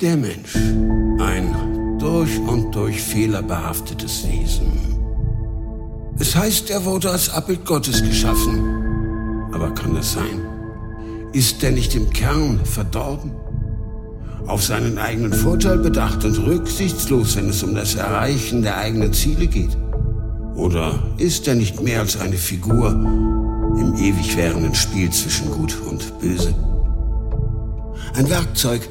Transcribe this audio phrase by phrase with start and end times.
[0.00, 0.56] Der Mensch,
[1.18, 4.72] ein durch und durch fehlerbehaftetes Wesen.
[6.18, 9.50] Es heißt, er wurde als Abbild Gottes geschaffen.
[9.52, 10.40] Aber kann das sein?
[11.34, 13.32] Ist er nicht im Kern verdorben?
[14.46, 19.48] Auf seinen eigenen Vorteil bedacht und rücksichtslos, wenn es um das Erreichen der eigenen Ziele
[19.48, 19.76] geht?
[20.54, 26.18] Oder ist er nicht mehr als eine Figur im ewig währenden Spiel zwischen Gut und
[26.20, 26.54] Böse?
[28.14, 28.88] Ein Werkzeug,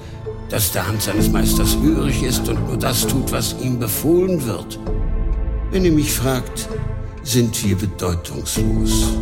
[0.50, 4.80] das der Hand seines Meisters hörig ist und nur das tut, was ihm befohlen wird.
[5.72, 6.68] Wenn ihr mich fragt,
[7.24, 9.14] sind wir bedeutungslos.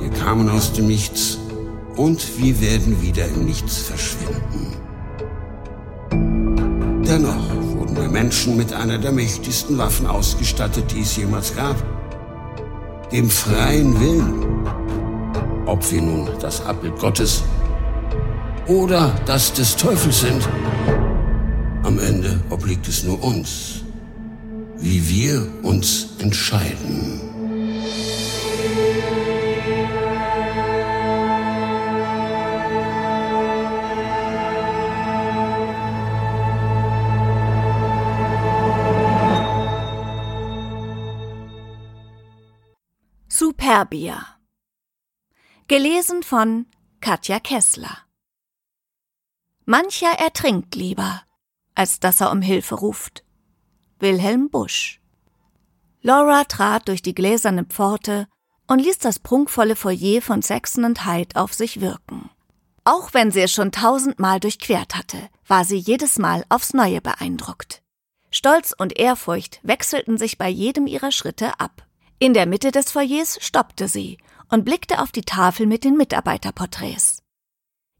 [0.00, 1.38] Wir kamen aus dem Nichts
[1.96, 4.74] und wir werden wieder im Nichts verschwinden.
[7.06, 11.76] Dennoch wurden wir Menschen mit einer der mächtigsten Waffen ausgestattet, die es jemals gab.
[13.12, 14.66] Dem freien Willen.
[15.66, 17.44] Ob wir nun das Abbild Gottes
[18.68, 20.48] oder das des Teufels sind.
[21.82, 23.84] Am Ende obliegt es nur uns,
[24.78, 27.20] wie wir uns entscheiden.
[43.28, 44.38] Superbia.
[45.68, 46.66] Gelesen von
[47.00, 48.05] Katja Kessler.
[49.68, 51.22] Mancher ertrinkt lieber,
[51.74, 53.24] als dass er um Hilfe ruft.
[53.98, 55.00] Wilhelm Busch.
[56.02, 58.28] Laura trat durch die gläserne Pforte
[58.68, 62.30] und ließ das prunkvolle Foyer von Saxon und Hyde auf sich wirken.
[62.84, 67.82] Auch wenn sie es schon tausendmal durchquert hatte, war sie jedes Mal aufs Neue beeindruckt.
[68.30, 71.84] Stolz und Ehrfurcht wechselten sich bei jedem ihrer Schritte ab.
[72.20, 77.15] In der Mitte des Foyers stoppte sie und blickte auf die Tafel mit den Mitarbeiterporträts.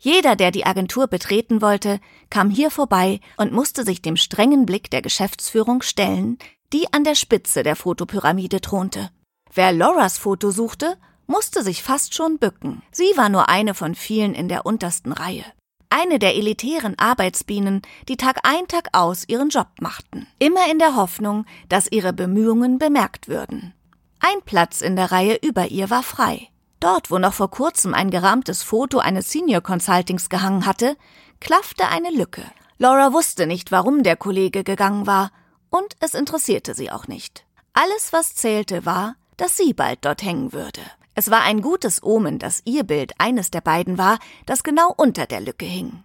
[0.06, 1.98] Jeder, der die Agentur betreten wollte,
[2.30, 6.39] kam hier vorbei und musste sich dem strengen Blick der Geschäftsführung stellen,
[6.72, 9.11] die an der Spitze der Fotopyramide thronte.
[9.52, 10.96] Wer Lauras Foto suchte,
[11.27, 12.83] musste sich fast schon bücken.
[12.92, 15.45] Sie war nur eine von vielen in der untersten Reihe.
[15.90, 20.28] Eine der elitären Arbeitsbienen, die Tag ein, Tag aus ihren Job machten.
[20.39, 23.74] Immer in der Hoffnung, dass ihre Bemühungen bemerkt würden.
[24.20, 26.48] Ein Platz in der Reihe über ihr war frei.
[26.81, 30.97] Dort, wo noch vor kurzem ein gerahmtes Foto eines Senior Consultings gehangen hatte,
[31.41, 32.42] klaffte eine Lücke.
[32.79, 35.31] Laura wusste nicht, warum der Kollege gegangen war,
[35.70, 37.45] und es interessierte sie auch nicht.
[37.73, 40.81] Alles, was zählte, war, dass sie bald dort hängen würde.
[41.14, 45.27] Es war ein gutes Omen, dass ihr Bild eines der beiden war, das genau unter
[45.27, 46.05] der Lücke hing.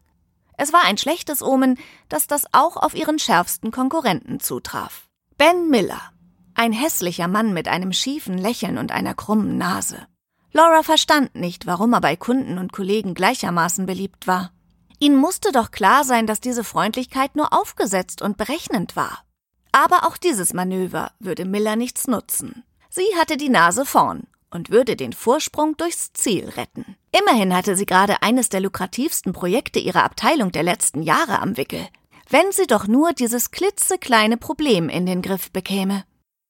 [0.58, 1.78] Es war ein schlechtes Omen,
[2.08, 5.08] dass das auch auf ihren schärfsten Konkurrenten zutraf.
[5.38, 6.02] Ben Miller.
[6.54, 10.08] Ein hässlicher Mann mit einem schiefen Lächeln und einer krummen Nase.
[10.54, 14.52] Laura verstand nicht, warum er bei Kunden und Kollegen gleichermaßen beliebt war.
[15.00, 19.24] Ihnen musste doch klar sein, dass diese Freundlichkeit nur aufgesetzt und berechnend war.
[19.72, 22.64] Aber auch dieses Manöver würde Miller nichts nutzen.
[22.90, 26.98] Sie hatte die Nase vorn und würde den Vorsprung durchs Ziel retten.
[27.18, 31.88] Immerhin hatte sie gerade eines der lukrativsten Projekte ihrer Abteilung der letzten Jahre am Wickel.
[32.30, 36.04] Wenn sie doch nur dieses klitzekleine Problem in den Griff bekäme.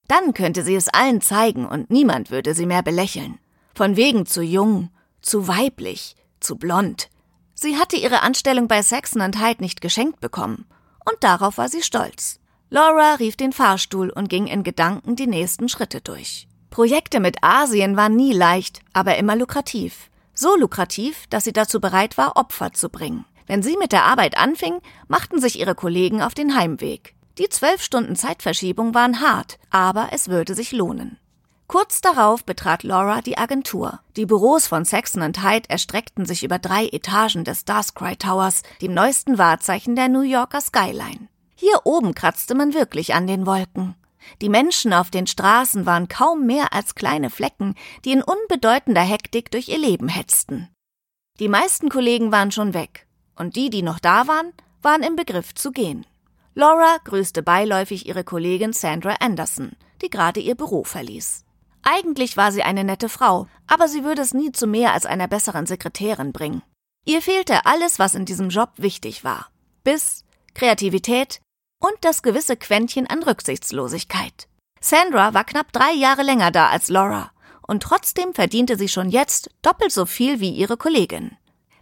[0.08, 3.38] Dann könnte sie es allen zeigen und niemand würde sie mehr belächeln.
[3.74, 4.90] Von wegen zu jung,
[5.20, 7.08] zu weiblich, zu blond.
[7.54, 10.66] Sie hatte ihre Anstellung bei Saxon Hyde nicht geschenkt bekommen.
[11.04, 12.38] Und darauf war sie stolz.
[12.70, 16.48] Laura rief den Fahrstuhl und ging in Gedanken die nächsten Schritte durch.
[16.70, 20.10] Projekte mit Asien waren nie leicht, aber immer lukrativ.
[20.34, 23.26] So lukrativ, dass sie dazu bereit war, Opfer zu bringen.
[23.46, 27.14] Wenn sie mit der Arbeit anfing, machten sich ihre Kollegen auf den Heimweg.
[27.38, 31.18] Die zwölf Stunden Zeitverschiebung waren hart, aber es würde sich lohnen.
[31.72, 34.00] Kurz darauf betrat Laura die Agentur.
[34.18, 39.38] Die Büros von Saxon Hyde erstreckten sich über drei Etagen des Starscry Towers, dem neuesten
[39.38, 41.28] Wahrzeichen der New Yorker Skyline.
[41.54, 43.94] Hier oben kratzte man wirklich an den Wolken.
[44.42, 49.50] Die Menschen auf den Straßen waren kaum mehr als kleine Flecken, die in unbedeutender Hektik
[49.50, 50.68] durch ihr Leben hetzten.
[51.40, 54.52] Die meisten Kollegen waren schon weg, und die, die noch da waren,
[54.82, 56.04] waren im Begriff zu gehen.
[56.54, 59.72] Laura grüßte beiläufig ihre Kollegin Sandra Anderson,
[60.02, 61.46] die gerade ihr Büro verließ.
[61.82, 65.28] Eigentlich war sie eine nette Frau, aber sie würde es nie zu mehr als einer
[65.28, 66.62] besseren Sekretärin bringen.
[67.04, 69.48] Ihr fehlte alles, was in diesem Job wichtig war.
[69.82, 70.24] Biss,
[70.54, 71.40] Kreativität
[71.80, 74.46] und das gewisse Quäntchen an Rücksichtslosigkeit.
[74.80, 77.32] Sandra war knapp drei Jahre länger da als Laura,
[77.62, 81.36] und trotzdem verdiente sie schon jetzt doppelt so viel wie ihre Kollegin.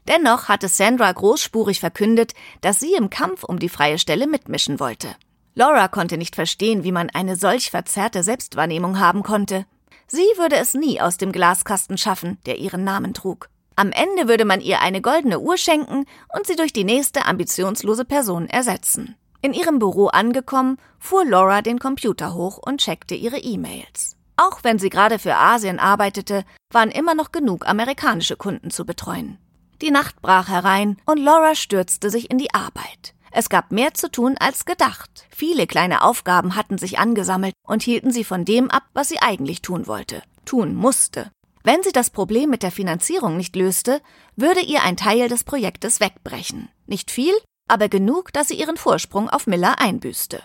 [0.08, 2.32] Dennoch hatte Sandra großspurig verkündet,
[2.62, 5.14] dass sie im Kampf um die freie Stelle mitmischen wollte.
[5.54, 9.66] Laura konnte nicht verstehen, wie man eine solch verzerrte Selbstwahrnehmung haben konnte.
[10.12, 13.48] Sie würde es nie aus dem Glaskasten schaffen, der ihren Namen trug.
[13.76, 16.04] Am Ende würde man ihr eine goldene Uhr schenken
[16.34, 19.14] und sie durch die nächste ambitionslose Person ersetzen.
[19.40, 24.16] In ihrem Büro angekommen, fuhr Laura den Computer hoch und checkte ihre E-Mails.
[24.36, 29.38] Auch wenn sie gerade für Asien arbeitete, waren immer noch genug amerikanische Kunden zu betreuen.
[29.80, 33.14] Die Nacht brach herein und Laura stürzte sich in die Arbeit.
[33.30, 35.26] Es gab mehr zu tun als gedacht.
[35.30, 39.62] Viele kleine Aufgaben hatten sich angesammelt und hielten sie von dem ab, was sie eigentlich
[39.62, 41.30] tun wollte, tun musste.
[41.62, 44.00] Wenn sie das Problem mit der Finanzierung nicht löste,
[44.34, 46.70] würde ihr ein Teil des Projektes wegbrechen.
[46.86, 47.34] Nicht viel,
[47.68, 50.42] aber genug, dass sie ihren Vorsprung auf Miller einbüßte.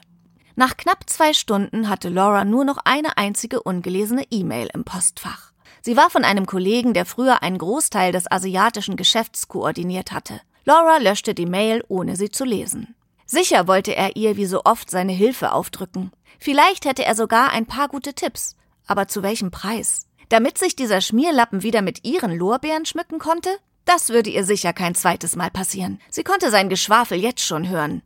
[0.55, 5.51] Nach knapp zwei Stunden hatte Laura nur noch eine einzige ungelesene E-Mail im Postfach.
[5.81, 10.41] Sie war von einem Kollegen, der früher einen Großteil des asiatischen Geschäfts koordiniert hatte.
[10.67, 12.95] Laura löschte die Mail, ohne sie zu lesen.
[13.27, 16.11] Sicher wollte er ihr wie so oft seine Hilfe aufdrücken.
[16.39, 18.55] Vielleicht hätte er sogar ein paar gute Tipps.
[18.87, 20.07] Aber zu welchem Preis?
[20.29, 23.49] Damit sich dieser Schmierlappen wieder mit ihren Lorbeeren schmücken konnte?
[23.85, 25.99] Das würde ihr sicher kein zweites Mal passieren.
[26.09, 28.01] Sie konnte sein Geschwafel jetzt schon hören.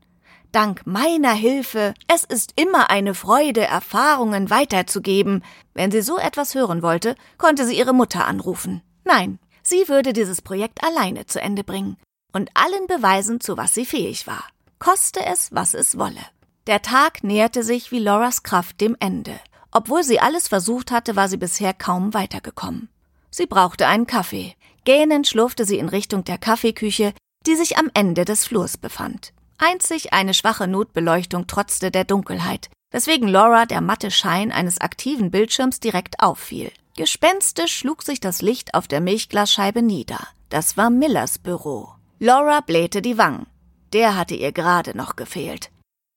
[0.52, 5.44] Dank meiner Hilfe, es ist immer eine Freude, Erfahrungen weiterzugeben.
[5.74, 8.82] Wenn sie so etwas hören wollte, konnte sie ihre Mutter anrufen.
[9.06, 11.96] Nein, sie würde dieses Projekt alleine zu Ende bringen
[12.34, 14.44] und allen beweisen, zu was sie fähig war.
[14.80, 16.22] Koste es, was es wolle.
[16.68, 19.40] Der Tag näherte sich wie Lauras Kraft dem Ende.
[19.72, 22.90] Obwohl sie alles versucht hatte, war sie bisher kaum weitergekommen.
[23.32, 24.56] Sie brauchte einen Kaffee.
[24.84, 27.14] Gähnend schlurfte sie in Richtung der Kaffeeküche,
[27.46, 29.34] die sich am Ende des Flurs befand.
[29.58, 35.80] Einzig eine schwache Notbeleuchtung trotzte der Dunkelheit, weswegen Laura der matte Schein eines aktiven Bildschirms
[35.80, 36.72] direkt auffiel.
[36.96, 40.20] Gespenstisch schlug sich das Licht auf der Milchglasscheibe nieder.
[40.50, 41.94] Das war Millers Büro.
[42.22, 43.48] Laura blähte die Wangen.
[43.94, 45.72] Der hatte ihr gerade noch gefehlt.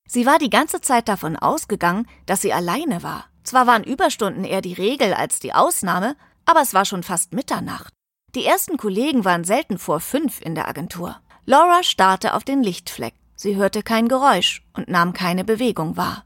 [0.09, 3.27] Sie war die ganze Zeit davon ausgegangen, dass sie alleine war.
[3.45, 7.93] Zwar waren Überstunden eher die Regel als die Ausnahme, aber es war schon fast Mitternacht.
[8.35, 11.17] Die ersten Kollegen waren selten vor fünf in der Agentur.
[11.47, 13.15] Laura starrte auf den Lichtfleck.
[13.37, 16.25] Sie hörte kein Geräusch und nahm keine Bewegung wahr.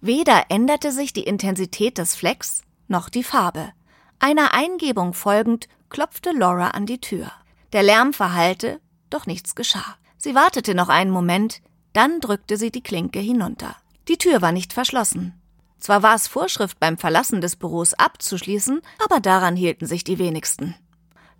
[0.00, 3.72] Weder änderte sich die Intensität des Flecks noch die Farbe.
[4.20, 7.32] Einer Eingebung folgend klopfte Laura an die Tür.
[7.72, 9.96] Der Lärm verhallte, doch nichts geschah.
[10.16, 11.60] Sie wartete noch einen Moment,
[11.92, 13.76] dann drückte sie die Klinke hinunter.
[14.08, 15.34] Die Tür war nicht verschlossen.
[15.78, 20.74] Zwar war es Vorschrift beim Verlassen des Büros abzuschließen, aber daran hielten sich die wenigsten.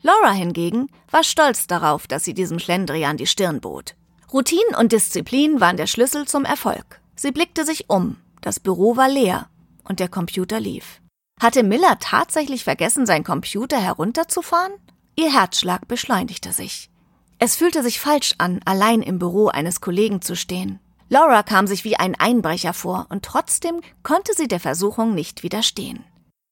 [0.02, 3.96] Laura hingegen war stolz darauf, dass sie diesem Schlendrian die Stirn bot.
[4.32, 7.00] Routine und Disziplin waren der Schlüssel zum Erfolg.
[7.14, 8.16] Sie blickte sich um.
[8.40, 9.48] Das Büro war leer
[9.84, 11.00] und der Computer lief.
[11.40, 14.72] Hatte Miller tatsächlich vergessen, sein Computer herunterzufahren?
[15.16, 16.90] Ihr Herzschlag beschleunigte sich.
[17.38, 20.80] Es fühlte sich falsch an, allein im Büro eines Kollegen zu stehen.
[21.08, 26.04] Laura kam sich wie ein Einbrecher vor und trotzdem konnte sie der Versuchung nicht widerstehen.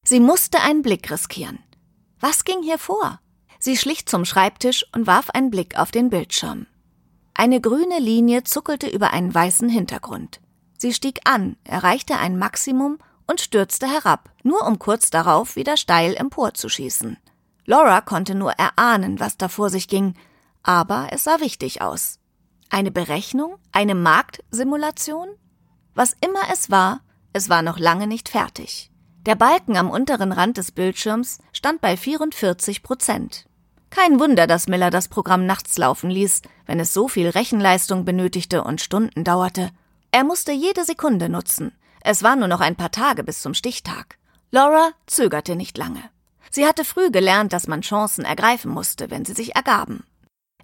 [0.05, 1.59] Sie musste einen Blick riskieren.
[2.21, 3.21] Was ging hier vor?
[3.59, 6.67] Sie schlich zum Schreibtisch und warf einen Blick auf den Bildschirm.
[7.33, 10.41] Eine grüne Linie zuckelte über einen weißen Hintergrund.
[10.79, 16.15] Sie stieg an, erreichte ein Maximum und stürzte herab, nur um kurz darauf wieder steil
[16.15, 17.17] emporzuschießen.
[17.65, 20.15] Laura konnte nur erahnen, was da vor sich ging,
[20.64, 22.19] aber es sah wichtig aus.
[22.70, 23.56] Eine Berechnung?
[23.70, 25.28] Eine Marktsimulation?
[25.94, 27.02] Was immer es war,
[27.32, 28.90] es war noch lange nicht fertig.
[29.26, 33.47] Der Balken am unteren Rand des Bildschirms stand bei 44 Prozent.
[33.90, 38.64] Kein Wunder, dass Miller das Programm nachts laufen ließ, wenn es so viel Rechenleistung benötigte
[38.64, 39.71] und Stunden dauerte.
[40.11, 41.73] Er musste jede Sekunde nutzen.
[42.00, 44.18] Es war nur noch ein paar Tage bis zum Stichtag.
[44.50, 46.02] Laura zögerte nicht lange.
[46.50, 50.04] Sie hatte früh gelernt, dass man Chancen ergreifen musste, wenn sie sich ergaben.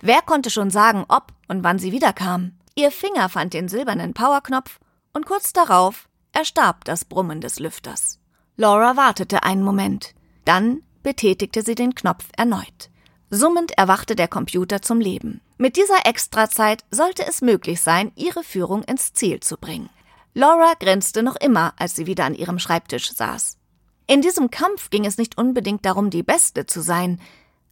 [0.00, 2.52] Wer konnte schon sagen, ob und wann sie wiederkam?
[2.74, 4.80] Ihr Finger fand den silbernen Powerknopf
[5.12, 8.18] und kurz darauf erstarb das Brummen des Lüfters.
[8.56, 10.14] Laura wartete einen Moment.
[10.44, 12.90] Dann betätigte sie den Knopf erneut.
[13.30, 15.40] Summend erwachte der Computer zum Leben.
[15.58, 19.90] Mit dieser Extrazeit sollte es möglich sein, ihre Führung ins Ziel zu bringen.
[20.32, 23.58] Laura grinste noch immer, als sie wieder an ihrem Schreibtisch saß.
[24.06, 27.20] In diesem Kampf ging es nicht unbedingt darum, die Beste zu sein,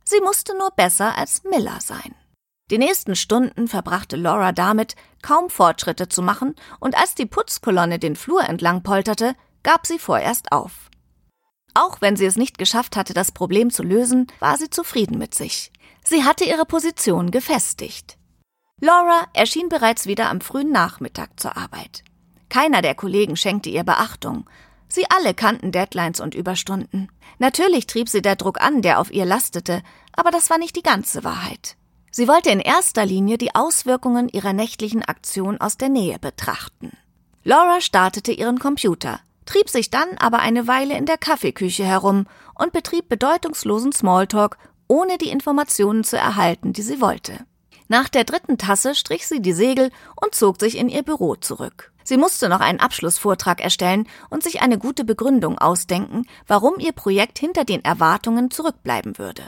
[0.08, 2.14] Sie musste nur besser als Miller sein.
[2.70, 8.16] Die nächsten Stunden verbrachte Laura damit, kaum Fortschritte zu machen, und als die Putzkolonne den
[8.16, 10.88] Flur entlang polterte, gab sie vorerst auf.
[11.74, 15.34] Auch wenn sie es nicht geschafft hatte, das Problem zu lösen, war sie zufrieden mit
[15.34, 15.72] sich.
[16.02, 18.16] Sie hatte ihre Position gefestigt.
[18.80, 22.02] Laura erschien bereits wieder am frühen Nachmittag zur Arbeit.
[22.48, 24.48] Keiner der Kollegen schenkte ihr Beachtung,
[24.88, 27.08] Sie alle kannten Deadlines und Überstunden.
[27.38, 30.82] Natürlich trieb sie der Druck an, der auf ihr lastete, aber das war nicht die
[30.82, 31.76] ganze Wahrheit.
[32.10, 36.92] Sie wollte in erster Linie die Auswirkungen ihrer nächtlichen Aktion aus der Nähe betrachten.
[37.44, 42.72] Laura startete ihren Computer, trieb sich dann aber eine Weile in der Kaffeeküche herum und
[42.72, 47.44] betrieb bedeutungslosen Smalltalk, ohne die Informationen zu erhalten, die sie wollte.
[47.88, 51.92] Nach der dritten Tasse strich sie die Segel und zog sich in ihr Büro zurück.
[52.04, 57.38] Sie musste noch einen Abschlussvortrag erstellen und sich eine gute Begründung ausdenken, warum ihr Projekt
[57.38, 59.42] hinter den Erwartungen zurückbleiben würde.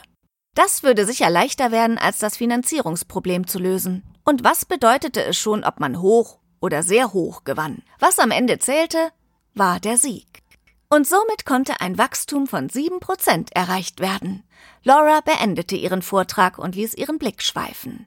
[0.54, 4.02] Das würde sicher leichter werden, als das Finanzierungsproblem zu lösen.
[4.24, 7.82] Und was bedeutete es schon, ob man hoch oder sehr hoch gewann?
[7.98, 9.10] Was am Ende zählte,
[9.54, 10.42] war der Sieg.
[10.88, 14.42] Und somit konnte ein Wachstum von sieben Prozent erreicht werden.
[14.82, 18.06] Laura beendete ihren Vortrag und ließ ihren Blick schweifen.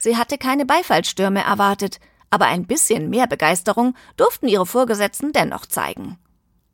[0.00, 6.18] Sie hatte keine Beifallsstürme erwartet, aber ein bisschen mehr Begeisterung durften ihre Vorgesetzten dennoch zeigen.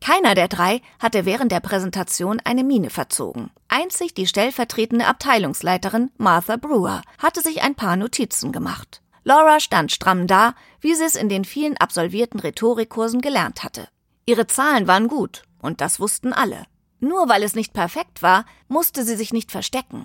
[0.01, 3.51] Keiner der drei hatte während der Präsentation eine Miene verzogen.
[3.67, 9.03] Einzig die stellvertretende Abteilungsleiterin Martha Brewer hatte sich ein paar Notizen gemacht.
[9.25, 13.89] Laura stand stramm da, wie sie es in den vielen absolvierten Rhetorikkursen gelernt hatte.
[14.25, 16.65] Ihre Zahlen waren gut, und das wussten alle.
[17.01, 20.05] Nur weil es nicht perfekt war, musste sie sich nicht verstecken.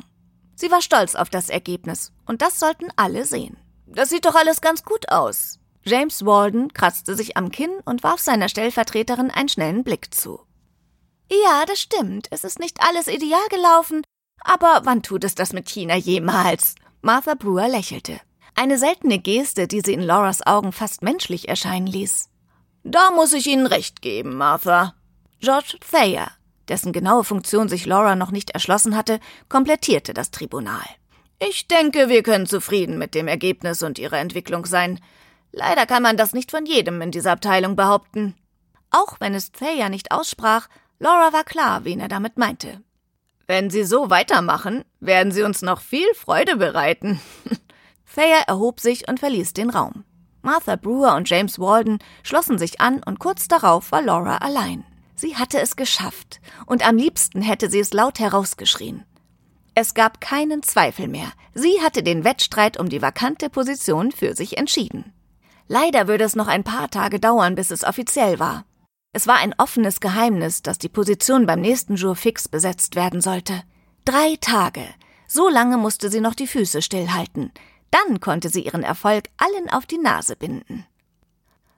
[0.61, 3.57] Sie war stolz auf das Ergebnis, und das sollten alle sehen.
[3.87, 5.57] Das sieht doch alles ganz gut aus.
[5.83, 10.39] James Walden kratzte sich am Kinn und warf seiner Stellvertreterin einen schnellen Blick zu.
[11.31, 12.27] Ja, das stimmt.
[12.29, 14.03] Es ist nicht alles ideal gelaufen,
[14.41, 16.75] aber wann tut es das mit China jemals?
[17.01, 18.21] Martha Brewer lächelte.
[18.53, 22.29] Eine seltene Geste, die sie in Lauras Augen fast menschlich erscheinen ließ.
[22.83, 24.93] Da muss ich Ihnen recht geben, Martha.
[25.39, 26.29] George Thayer,
[26.71, 30.85] dessen genaue Funktion sich Laura noch nicht erschlossen hatte, komplettierte das Tribunal.
[31.37, 34.99] Ich denke, wir können zufrieden mit dem Ergebnis und ihrer Entwicklung sein.
[35.51, 38.35] Leider kann man das nicht von jedem in dieser Abteilung behaupten.
[38.89, 40.67] Auch wenn es Thayer nicht aussprach,
[40.99, 42.81] Laura war klar, wen er damit meinte.
[43.47, 47.19] Wenn Sie so weitermachen, werden Sie uns noch viel Freude bereiten.
[48.15, 50.05] Thayer erhob sich und verließ den Raum.
[50.41, 54.85] Martha Brewer und James Walden schlossen sich an und kurz darauf war Laura allein.
[55.21, 59.05] Sie hatte es geschafft, und am liebsten hätte sie es laut herausgeschrien.
[59.75, 61.31] Es gab keinen Zweifel mehr.
[61.53, 65.13] Sie hatte den Wettstreit um die vakante Position für sich entschieden.
[65.67, 68.65] Leider würde es noch ein paar Tage dauern, bis es offiziell war.
[69.13, 73.61] Es war ein offenes Geheimnis, dass die Position beim nächsten Jour fix besetzt werden sollte.
[74.05, 74.83] Drei Tage.
[75.27, 77.51] So lange musste sie noch die Füße stillhalten.
[77.91, 80.87] Dann konnte sie ihren Erfolg allen auf die Nase binden.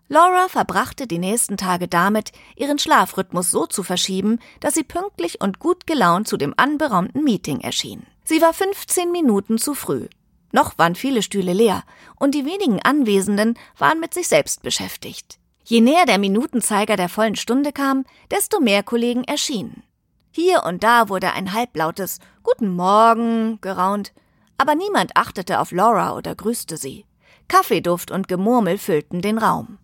[0.10, 5.60] Laura verbrachte die nächsten Tage damit, ihren Schlafrhythmus so zu verschieben, dass sie pünktlich und
[5.60, 8.06] gut gelaunt zu dem anberaumten Meeting erschien.
[8.24, 10.08] Sie war 15 Minuten zu früh.
[10.52, 11.84] Noch waren viele Stühle leer,
[12.20, 15.40] und die wenigen Anwesenden waren mit sich selbst beschäftigt.
[15.66, 19.84] Je näher der Minutenzeiger der vollen Stunde kam, desto mehr Kollegen erschienen.
[20.32, 24.14] Hier und da wurde ein halblautes Guten Morgen geraunt,
[24.58, 27.06] aber niemand achtete auf Laura oder grüßte sie.
[27.48, 29.78] Kaffeeduft und Gemurmel füllten den Raum.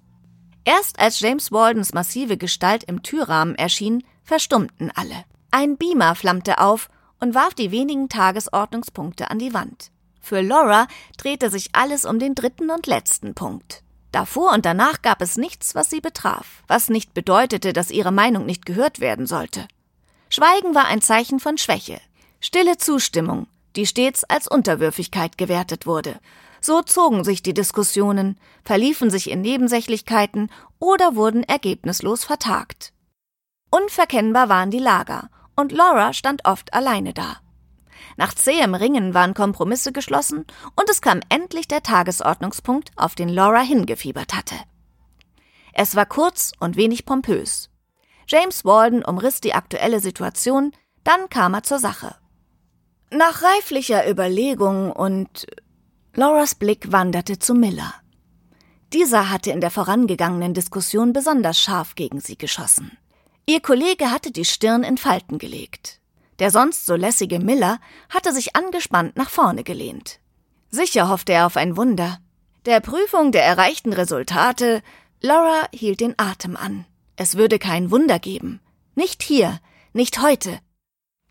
[0.65, 5.25] Erst als James Waldens massive Gestalt im Türrahmen erschien, verstummten alle.
[5.51, 6.89] Ein Beamer flammte auf
[7.19, 9.91] und warf die wenigen Tagesordnungspunkte an die Wand.
[10.21, 10.87] Für Laura
[11.17, 13.83] drehte sich alles um den dritten und letzten Punkt.
[14.11, 18.45] Davor und danach gab es nichts, was sie betraf, was nicht bedeutete, dass ihre Meinung
[18.45, 19.67] nicht gehört werden sollte.
[20.29, 21.99] Schweigen war ein Zeichen von Schwäche,
[22.39, 26.19] stille Zustimmung, die stets als Unterwürfigkeit gewertet wurde,
[26.61, 30.49] so zogen sich die Diskussionen, verliefen sich in Nebensächlichkeiten
[30.79, 32.93] oder wurden ergebnislos vertagt.
[33.71, 37.37] Unverkennbar waren die Lager, und Laura stand oft alleine da.
[38.17, 43.61] Nach zähem Ringen waren Kompromisse geschlossen und es kam endlich der Tagesordnungspunkt, auf den Laura
[43.61, 44.55] hingefiebert hatte.
[45.73, 47.69] Es war kurz und wenig pompös.
[48.27, 50.71] James Walden umriss die aktuelle Situation,
[51.03, 52.15] dann kam er zur Sache.
[53.11, 55.47] Nach reiflicher Überlegung und
[56.19, 57.93] Lauras Blick wanderte zu Miller.
[58.91, 62.97] Dieser hatte in der vorangegangenen Diskussion besonders scharf gegen sie geschossen.
[63.45, 66.01] Ihr Kollege hatte die Stirn in Falten gelegt.
[66.39, 70.19] Der sonst so lässige Miller hatte sich angespannt nach vorne gelehnt.
[70.69, 72.19] Sicher hoffte er auf ein Wunder.
[72.65, 74.83] Der Prüfung der erreichten Resultate,
[75.21, 76.85] Laura hielt den Atem an.
[77.15, 78.59] Es würde kein Wunder geben.
[78.93, 79.61] Nicht hier,
[79.93, 80.59] nicht heute,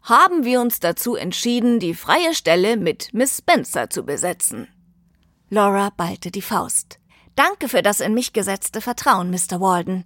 [0.01, 4.67] haben wir uns dazu entschieden, die freie Stelle mit Miss Spencer zu besetzen.
[5.51, 6.99] Laura ballte die Faust.
[7.35, 9.61] Danke für das in mich gesetzte Vertrauen, Mr.
[9.61, 10.05] Walden.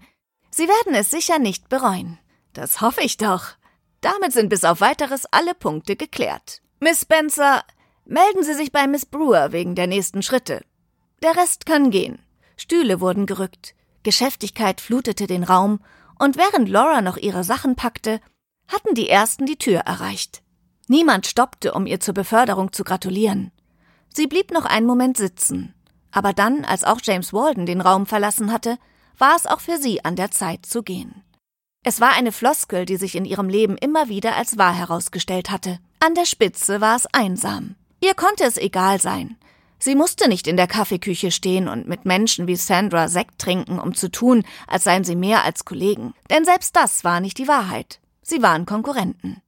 [0.50, 2.18] Sie werden es sicher nicht bereuen.
[2.52, 3.52] Das hoffe ich doch.
[4.00, 6.60] Damit sind bis auf weiteres alle Punkte geklärt.
[6.80, 7.64] Miss Spencer,
[8.04, 10.64] melden Sie sich bei Miss Brewer wegen der nächsten Schritte.
[11.22, 12.18] Der Rest kann gehen.
[12.56, 13.74] Stühle wurden gerückt.
[14.02, 15.80] Geschäftigkeit flutete den Raum,
[16.18, 18.20] und während Laura noch ihre Sachen packte,
[18.68, 20.42] hatten die ersten die Tür erreicht.
[20.88, 23.52] Niemand stoppte, um ihr zur Beförderung zu gratulieren.
[24.14, 25.74] Sie blieb noch einen Moment sitzen,
[26.10, 28.78] aber dann, als auch James Walden den Raum verlassen hatte,
[29.18, 31.22] war es auch für sie an der Zeit zu gehen.
[31.84, 35.78] Es war eine Floskel, die sich in ihrem Leben immer wieder als wahr herausgestellt hatte.
[35.98, 37.74] An der Spitze war es einsam.
[38.00, 39.36] Ihr konnte es egal sein.
[39.78, 43.94] Sie musste nicht in der Kaffeeküche stehen und mit Menschen wie Sandra Sekt trinken, um
[43.94, 46.14] zu tun, als seien sie mehr als Kollegen.
[46.30, 48.00] Denn selbst das war nicht die Wahrheit.
[48.22, 49.42] Sie waren Konkurrenten.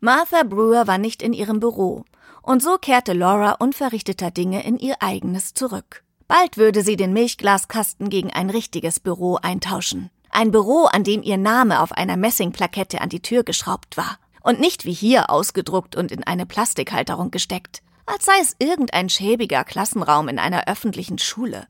[0.00, 2.04] Martha Brewer war nicht in ihrem Büro,
[2.50, 6.02] und so kehrte Laura unverrichteter Dinge in ihr eigenes zurück.
[6.26, 10.10] Bald würde sie den Milchglaskasten gegen ein richtiges Büro eintauschen.
[10.30, 14.18] Ein Büro, an dem ihr Name auf einer Messingplakette an die Tür geschraubt war.
[14.42, 19.62] Und nicht wie hier ausgedruckt und in eine Plastikhalterung gesteckt, als sei es irgendein schäbiger
[19.62, 21.68] Klassenraum in einer öffentlichen Schule.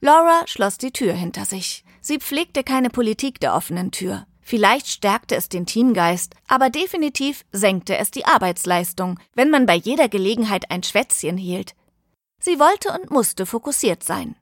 [0.00, 1.84] Laura schloss die Tür hinter sich.
[2.00, 4.26] Sie pflegte keine Politik der offenen Tür.
[4.40, 10.08] Vielleicht stärkte es den Teamgeist, aber definitiv senkte es die Arbeitsleistung, wenn man bei jeder
[10.08, 11.74] Gelegenheit ein Schwätzchen hielt,
[12.42, 14.34] Sie wollte und musste fokussiert sein.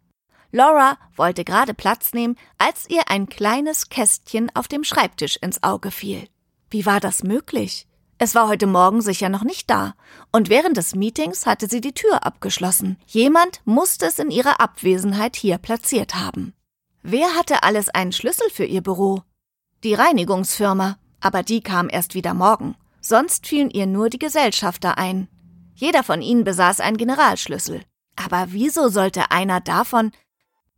[0.53, 5.91] Laura wollte gerade Platz nehmen, als ihr ein kleines Kästchen auf dem Schreibtisch ins Auge
[5.91, 6.29] fiel.
[6.71, 7.87] Wie war das möglich?
[8.19, 9.95] Es war heute Morgen sicher noch nicht da,
[10.33, 12.99] und während des Meetings hatte sie die Tür abgeschlossen.
[13.07, 16.55] Jemand musste es in ihrer Abwesenheit hier platziert haben.
[17.03, 19.23] Wer hatte alles einen Schlüssel für ihr Büro?
[19.85, 22.75] Die Reinigungsfirma, aber die kam erst wieder morgen.
[23.01, 25.29] Sonst fielen ihr nur die Gesellschafter ein.
[25.75, 27.83] Jeder von ihnen besaß einen Generalschlüssel.
[28.17, 30.11] Aber wieso sollte einer davon?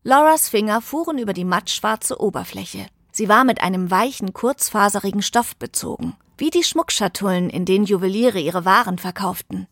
[0.03, 2.87] Lauras Finger fuhren über die mattschwarze Oberfläche.
[3.13, 8.65] Sie war mit einem weichen, kurzfaserigen Stoff bezogen, wie die Schmuckschatullen, in denen Juweliere ihre
[8.65, 9.67] Waren verkauften.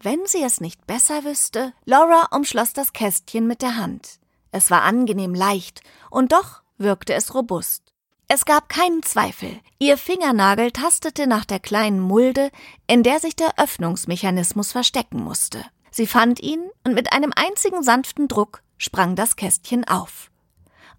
[0.00, 4.18] Wenn sie es nicht besser wüsste, Laura umschloss das Kästchen mit der Hand.
[4.50, 7.91] Es war angenehm leicht, und doch wirkte es robust.
[8.28, 9.60] Es gab keinen Zweifel.
[9.78, 12.50] Ihr Fingernagel tastete nach der kleinen Mulde,
[12.86, 15.64] in der sich der Öffnungsmechanismus verstecken musste.
[15.90, 20.30] Sie fand ihn und mit einem einzigen sanften Druck sprang das Kästchen auf.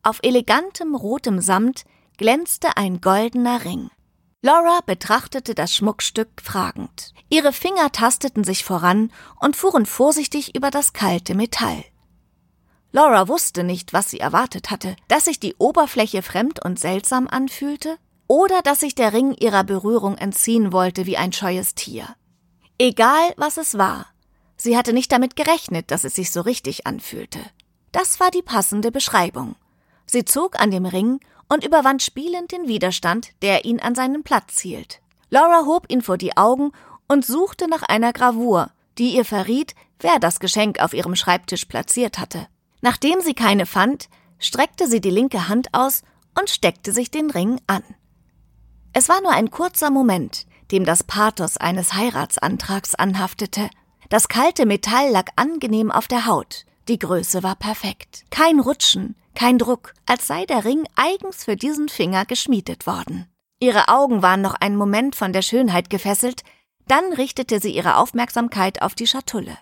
[0.03, 1.85] Auf elegantem rotem Samt
[2.17, 3.89] glänzte ein goldener Ring.
[4.41, 7.13] Laura betrachtete das Schmuckstück fragend.
[7.29, 11.83] Ihre Finger tasteten sich voran und fuhren vorsichtig über das kalte Metall.
[12.95, 17.97] Laura wusste nicht, was sie erwartet hatte, dass sich die Oberfläche fremd und seltsam anfühlte,
[18.27, 22.15] oder dass sich der Ring ihrer Berührung entziehen wollte wie ein scheues Tier.
[22.77, 24.05] Egal, was es war,
[24.57, 27.39] sie hatte nicht damit gerechnet, dass es sich so richtig anfühlte.
[27.91, 29.55] Das war die passende Beschreibung.
[30.05, 34.59] Sie zog an dem Ring und überwand spielend den Widerstand, der ihn an seinen Platz
[34.59, 35.01] hielt.
[35.31, 36.71] Laura hob ihn vor die Augen
[37.07, 42.19] und suchte nach einer Gravur, die ihr verriet, wer das Geschenk auf ihrem Schreibtisch platziert
[42.19, 42.47] hatte.
[42.83, 46.01] Nachdem sie keine fand, streckte sie die linke Hand aus
[46.37, 47.81] und steckte sich den Ring an.
[48.91, 53.69] Es war nur ein kurzer Moment, dem das Pathos eines Heiratsantrags anhaftete.
[54.09, 56.65] Das kalte Metall lag angenehm auf der Haut.
[56.89, 58.25] Die Größe war perfekt.
[58.29, 63.27] Kein Rutschen, kein Druck, als sei der Ring eigens für diesen Finger geschmiedet worden.
[63.61, 66.43] Ihre Augen waren noch einen Moment von der Schönheit gefesselt,
[66.89, 69.57] dann richtete sie ihre Aufmerksamkeit auf die Schatulle.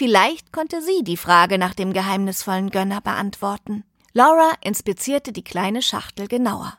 [0.00, 3.84] Vielleicht konnte sie die Frage nach dem geheimnisvollen Gönner beantworten.
[4.14, 6.78] Laura inspizierte die kleine Schachtel genauer.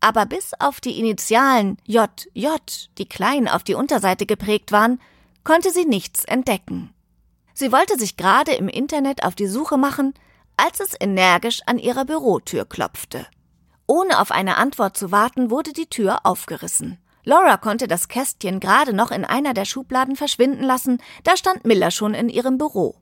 [0.00, 2.48] Aber bis auf die Initialen JJ,
[2.98, 5.00] die klein auf die Unterseite geprägt waren,
[5.44, 6.92] konnte sie nichts entdecken.
[7.54, 10.12] Sie wollte sich gerade im Internet auf die Suche machen,
[10.58, 13.26] als es energisch an ihrer Bürotür klopfte.
[13.86, 16.98] Ohne auf eine Antwort zu warten, wurde die Tür aufgerissen.
[17.24, 21.90] Laura konnte das Kästchen gerade noch in einer der Schubladen verschwinden lassen, da stand Miller
[21.90, 22.96] schon in ihrem Büro.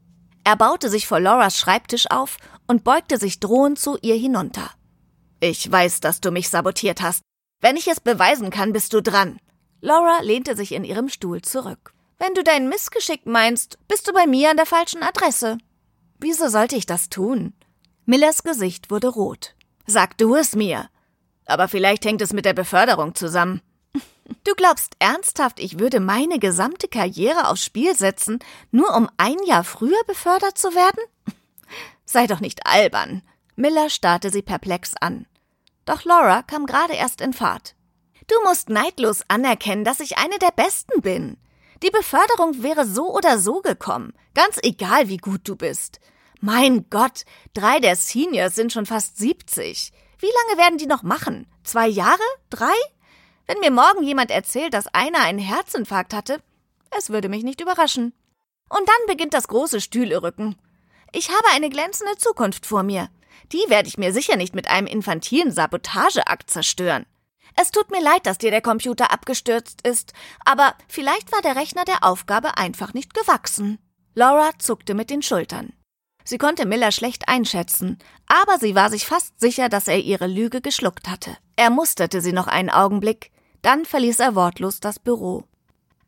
[0.44, 4.70] Er baute sich vor Lauras Schreibtisch auf und beugte sich drohend zu ihr hinunter.
[5.40, 7.22] Ich weiß, dass du mich sabotiert hast.
[7.60, 9.38] Wenn ich es beweisen kann, bist du dran.
[9.80, 11.94] Laura lehnte sich in ihrem Stuhl zurück.
[12.18, 15.56] Wenn du dein Missgeschick meinst, bist du bei mir an der falschen Adresse.
[16.18, 17.54] Wieso sollte ich das tun?
[18.04, 19.54] Millers Gesicht wurde rot.
[19.86, 20.90] Sag du es mir.
[21.46, 23.62] Aber vielleicht hängt es mit der Beförderung zusammen.
[24.44, 28.38] Du glaubst ernsthaft, ich würde meine gesamte Karriere aufs Spiel setzen,
[28.70, 31.02] nur um ein Jahr früher befördert zu werden?
[32.04, 33.22] Sei doch nicht albern.
[33.56, 35.26] Miller starrte sie perplex an.
[35.84, 37.74] Doch Laura kam gerade erst in Fahrt.
[38.28, 41.36] Du musst neidlos anerkennen, dass ich eine der Besten bin.
[41.82, 45.98] Die Beförderung wäre so oder so gekommen, ganz egal wie gut du bist.
[46.40, 49.92] Mein Gott, drei der Seniors sind schon fast siebzig.
[50.18, 51.46] Wie lange werden die noch machen?
[51.64, 52.22] Zwei Jahre?
[52.50, 52.74] Drei?
[53.50, 56.40] Wenn mir morgen jemand erzählt, dass einer einen Herzinfarkt hatte,
[56.96, 58.12] es würde mich nicht überraschen.
[58.68, 60.54] Und dann beginnt das große Stühlerücken.
[61.10, 63.08] Ich habe eine glänzende Zukunft vor mir.
[63.50, 67.06] Die werde ich mir sicher nicht mit einem infantilen Sabotageakt zerstören.
[67.56, 70.12] Es tut mir leid, dass dir der Computer abgestürzt ist,
[70.44, 73.80] aber vielleicht war der Rechner der Aufgabe einfach nicht gewachsen.
[74.14, 75.72] Laura zuckte mit den Schultern.
[76.22, 80.60] Sie konnte Miller schlecht einschätzen, aber sie war sich fast sicher, dass er ihre Lüge
[80.60, 81.36] geschluckt hatte.
[81.56, 85.44] Er musterte sie noch einen Augenblick, dann verließ er wortlos das Büro.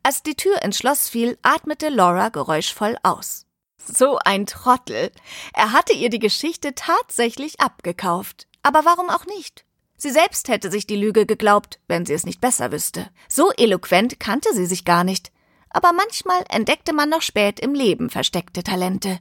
[0.03, 3.45] Als die Tür ins Schloss fiel, atmete Laura geräuschvoll aus.
[3.85, 5.11] So ein Trottel.
[5.53, 8.47] Er hatte ihr die Geschichte tatsächlich abgekauft.
[8.61, 9.65] Aber warum auch nicht?
[9.97, 13.09] Sie selbst hätte sich die Lüge geglaubt, wenn sie es nicht besser wüsste.
[13.29, 15.31] So eloquent kannte sie sich gar nicht.
[15.69, 19.19] Aber manchmal entdeckte man noch spät im Leben versteckte Talente.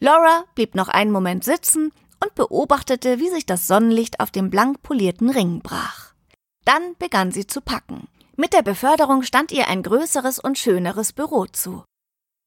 [0.00, 4.82] Laura blieb noch einen Moment sitzen und beobachtete, wie sich das Sonnenlicht auf dem blank
[4.82, 6.13] polierten Ring brach.
[6.64, 8.08] Dann begann sie zu packen.
[8.36, 11.84] Mit der Beförderung stand ihr ein größeres und schöneres Büro zu.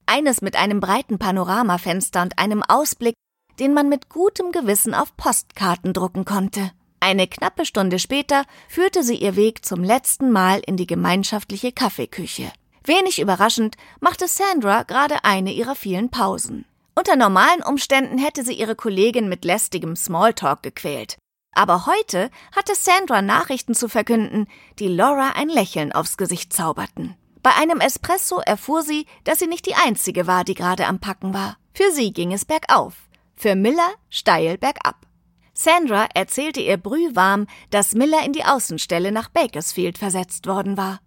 [0.05, 3.13] Eines mit einem breiten Panoramafenster und einem Ausblick,
[3.59, 6.71] den man mit gutem Gewissen auf Postkarten drucken konnte.
[6.99, 12.51] Eine knappe Stunde später führte sie ihr Weg zum letzten Mal in die gemeinschaftliche Kaffeeküche.
[12.83, 16.65] Wenig überraschend machte Sandra gerade eine ihrer vielen Pausen.
[16.95, 21.17] Unter normalen Umständen hätte sie ihre Kollegin mit lästigem Smalltalk gequält.
[21.57, 24.45] Aber heute hatte Sandra Nachrichten zu verkünden,
[24.77, 27.15] die Laura ein Lächeln aufs Gesicht zauberten.
[27.41, 31.33] Bei einem Espresso erfuhr sie, dass sie nicht die einzige war, die gerade am Packen
[31.33, 31.57] war.
[31.73, 32.93] Für sie ging es bergauf,
[33.35, 35.07] für Miller steil bergab.
[35.51, 40.99] Sandra erzählte ihr brühwarm, dass Miller in die Außenstelle nach Bakersfield versetzt worden war.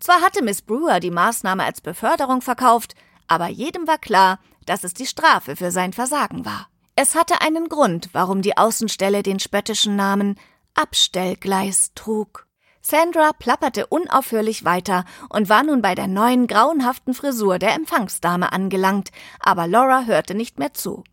[0.00, 2.96] Zwar hatte Miss Brewer die Maßnahme als Beförderung verkauft,
[3.28, 6.71] aber jedem war klar, dass es die Strafe für sein Versagen war.
[6.94, 10.38] Es hatte einen Grund, warum die Außenstelle den spöttischen Namen
[10.74, 12.46] Abstellgleis trug.
[12.82, 19.10] Sandra plapperte unaufhörlich weiter und war nun bei der neuen grauenhaften Frisur der Empfangsdame angelangt,
[19.40, 21.04] aber Laura hörte nicht mehr zu.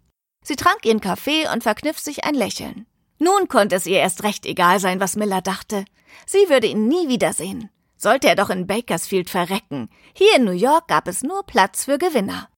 [0.44, 2.88] Sie trank ihren Kaffee und verkniff sich ein Lächeln.
[3.20, 5.86] Nun konnte es ihr erst recht egal sein, was Miller dachte.
[6.26, 7.70] Sie würde ihn nie wiedersehen.
[7.96, 9.90] Sollte er doch in Bakersfield verrecken.
[10.14, 12.49] Hier in New York gab es nur Platz für Gewinner.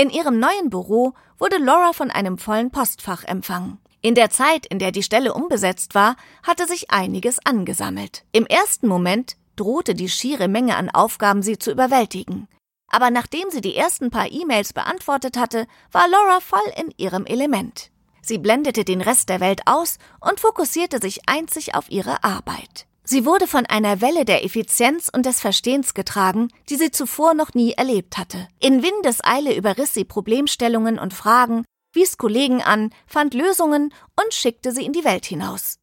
[0.00, 3.76] In ihrem neuen Büro wurde Laura von einem vollen Postfach empfangen.
[4.00, 8.24] In der Zeit, in der die Stelle unbesetzt war, hatte sich einiges angesammelt.
[8.32, 12.48] Im ersten Moment drohte die schiere Menge an Aufgaben sie zu überwältigen.
[12.88, 17.90] Aber nachdem sie die ersten paar E-Mails beantwortet hatte, war Laura voll in ihrem Element.
[18.22, 22.86] Sie blendete den Rest der Welt aus und fokussierte sich einzig auf ihre Arbeit.
[23.10, 27.54] Sie wurde von einer Welle der Effizienz und des Verstehens getragen, die sie zuvor noch
[27.54, 28.46] nie erlebt hatte.
[28.60, 34.84] In Windeseile überriss sie Problemstellungen und Fragen, wies Kollegen an, fand Lösungen und schickte sie
[34.84, 35.78] in die Welt hinaus.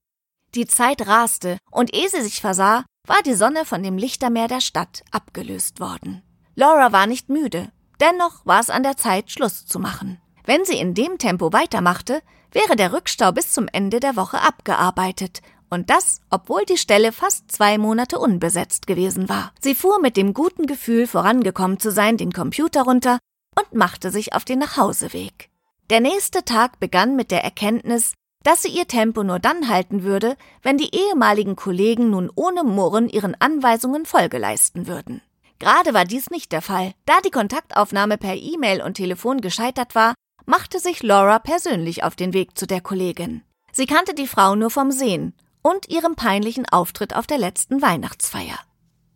[0.55, 4.61] Die Zeit raste, und ehe sie sich versah, war die Sonne von dem Lichtermeer der
[4.61, 6.23] Stadt abgelöst worden.
[6.55, 10.21] Laura war nicht müde, dennoch war es an der Zeit, Schluss zu machen.
[10.45, 12.21] Wenn sie in dem Tempo weitermachte,
[12.53, 17.51] wäre der Rückstau bis zum Ende der Woche abgearbeitet und das, obwohl die Stelle fast
[17.51, 19.51] zwei Monate unbesetzt gewesen war.
[19.61, 23.19] Sie fuhr mit dem guten Gefühl, vorangekommen zu sein, den Computer runter
[23.57, 25.49] und machte sich auf den Nachhauseweg.
[25.89, 30.37] Der nächste Tag begann mit der Erkenntnis, dass sie ihr Tempo nur dann halten würde,
[30.61, 35.21] wenn die ehemaligen Kollegen nun ohne Murren ihren Anweisungen Folge leisten würden.
[35.59, 36.93] Gerade war dies nicht der Fall.
[37.05, 40.13] Da die Kontaktaufnahme per E-Mail und Telefon gescheitert war,
[40.45, 43.41] machte sich Laura persönlich auf den Weg zu der Kollegin.
[43.71, 45.33] Sie kannte die Frau nur vom Sehen
[45.67, 48.57] und ihrem peinlichen Auftritt auf der letzten Weihnachtsfeier.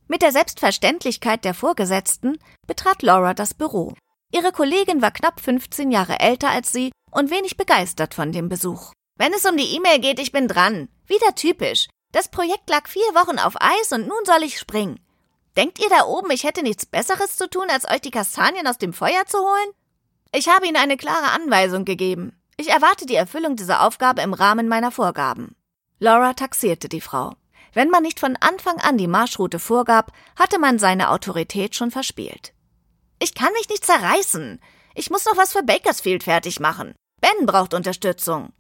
[0.09, 3.93] Mit der Selbstverständlichkeit der Vorgesetzten betrat Laura das Büro.
[4.33, 8.91] Ihre Kollegin war knapp 15 Jahre älter als sie und wenig begeistert von dem Besuch.
[9.17, 10.89] Wenn es um die E-Mail geht, ich bin dran.
[11.07, 11.87] Wieder typisch.
[12.11, 14.99] Das Projekt lag vier Wochen auf Eis und nun soll ich springen.
[15.55, 18.77] Denkt ihr da oben, ich hätte nichts Besseres zu tun, als euch die Kastanien aus
[18.77, 19.71] dem Feuer zu holen?
[20.35, 22.37] Ich habe Ihnen eine klare Anweisung gegeben.
[22.57, 25.55] Ich erwarte die Erfüllung dieser Aufgabe im Rahmen meiner Vorgaben.
[26.03, 27.35] Laura taxierte die Frau.
[27.73, 32.53] Wenn man nicht von Anfang an die Marschroute vorgab, hatte man seine Autorität schon verspielt.
[33.19, 34.59] Ich kann mich nicht zerreißen.
[34.95, 36.95] Ich muss noch was für Bakersfield fertig machen.
[37.21, 38.51] Ben braucht Unterstützung.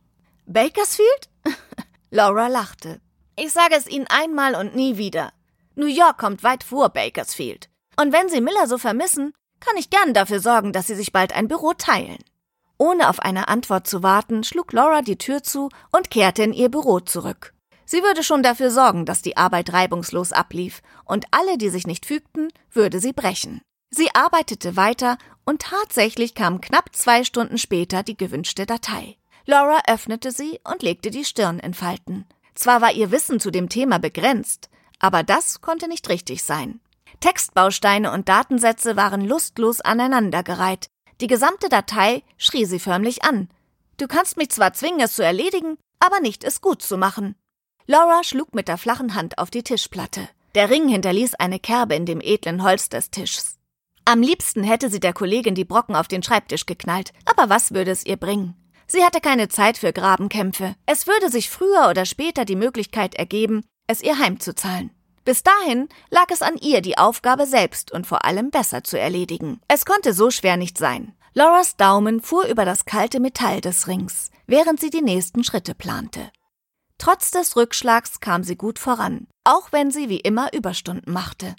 [0.45, 1.29] Bakersfield?
[2.11, 3.01] Laura lachte.
[3.35, 5.33] Ich sage es Ihnen einmal und nie wieder.
[5.73, 7.69] New York kommt weit vor Bakersfield.
[7.99, 11.33] Und wenn Sie Miller so vermissen, kann ich gern dafür sorgen, dass Sie sich bald
[11.33, 12.19] ein Büro teilen.
[12.81, 16.67] Ohne auf eine Antwort zu warten, schlug Laura die Tür zu und kehrte in ihr
[16.67, 17.53] Büro zurück.
[17.85, 22.07] Sie würde schon dafür sorgen, dass die Arbeit reibungslos ablief, und alle, die sich nicht
[22.07, 23.61] fügten, würde sie brechen.
[23.91, 29.15] Sie arbeitete weiter, und tatsächlich kam knapp zwei Stunden später die gewünschte Datei.
[29.45, 32.25] Laura öffnete sie und legte die Stirn in Falten.
[32.55, 36.79] Zwar war ihr Wissen zu dem Thema begrenzt, aber das konnte nicht richtig sein.
[37.19, 40.89] Textbausteine und Datensätze waren lustlos aneinandergereiht,
[41.21, 43.49] die gesamte Datei schrie sie förmlich an.
[43.97, 47.35] Du kannst mich zwar zwingen, es zu erledigen, aber nicht es gut zu machen.
[47.85, 50.27] Laura schlug mit der flachen Hand auf die Tischplatte.
[50.55, 53.57] Der Ring hinterließ eine Kerbe in dem edlen Holz des Tischs.
[54.03, 57.91] Am liebsten hätte sie der Kollegin die Brocken auf den Schreibtisch geknallt, aber was würde
[57.91, 58.55] es ihr bringen?
[58.87, 60.75] Sie hatte keine Zeit für Grabenkämpfe.
[60.85, 64.91] Es würde sich früher oder später die Möglichkeit ergeben, es ihr heimzuzahlen.
[65.23, 69.61] Bis dahin lag es an ihr, die Aufgabe selbst und vor allem besser zu erledigen.
[69.67, 71.13] Es konnte so schwer nicht sein.
[71.33, 76.31] Lauras Daumen fuhr über das kalte Metall des Rings, während sie die nächsten Schritte plante.
[76.97, 81.55] Trotz des Rückschlags kam sie gut voran, auch wenn sie wie immer Überstunden machte.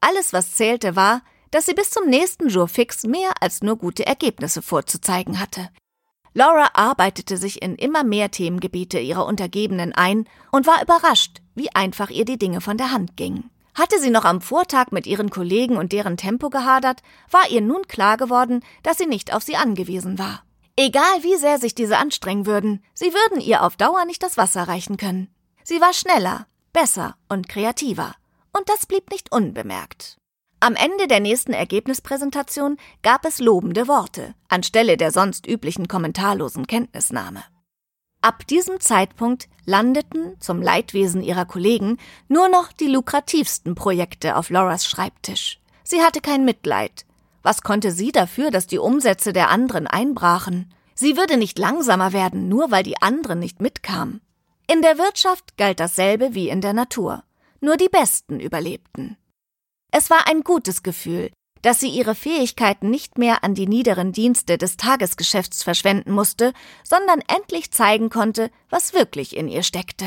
[0.00, 4.06] Alles, was zählte, war, dass sie bis zum nächsten Jour fix mehr als nur gute
[4.06, 5.70] Ergebnisse vorzuzeigen hatte.
[6.36, 12.10] Laura arbeitete sich in immer mehr Themengebiete ihrer Untergebenen ein und war überrascht, wie einfach
[12.10, 13.48] ihr die Dinge von der Hand gingen.
[13.74, 17.88] Hatte sie noch am Vortag mit ihren Kollegen und deren Tempo gehadert, war ihr nun
[17.88, 20.42] klar geworden, dass sie nicht auf sie angewiesen war.
[20.76, 24.68] Egal wie sehr sich diese anstrengen würden, sie würden ihr auf Dauer nicht das Wasser
[24.68, 25.28] reichen können.
[25.64, 28.14] Sie war schneller, besser und kreativer.
[28.54, 30.18] Und das blieb nicht unbemerkt.
[30.58, 37.44] Am Ende der nächsten Ergebnispräsentation gab es lobende Worte, anstelle der sonst üblichen kommentarlosen Kenntnisnahme.
[38.22, 44.86] Ab diesem Zeitpunkt landeten, zum Leidwesen ihrer Kollegen, nur noch die lukrativsten Projekte auf Lauras
[44.86, 45.60] Schreibtisch.
[45.84, 47.04] Sie hatte kein Mitleid.
[47.42, 50.72] Was konnte sie dafür, dass die Umsätze der anderen einbrachen?
[50.94, 54.22] Sie würde nicht langsamer werden, nur weil die anderen nicht mitkamen.
[54.66, 57.22] In der Wirtschaft galt dasselbe wie in der Natur.
[57.60, 59.16] Nur die Besten überlebten.
[59.98, 61.30] Es war ein gutes Gefühl,
[61.62, 66.52] dass sie ihre Fähigkeiten nicht mehr an die niederen Dienste des Tagesgeschäfts verschwenden musste,
[66.84, 70.04] sondern endlich zeigen konnte, was wirklich in ihr steckte.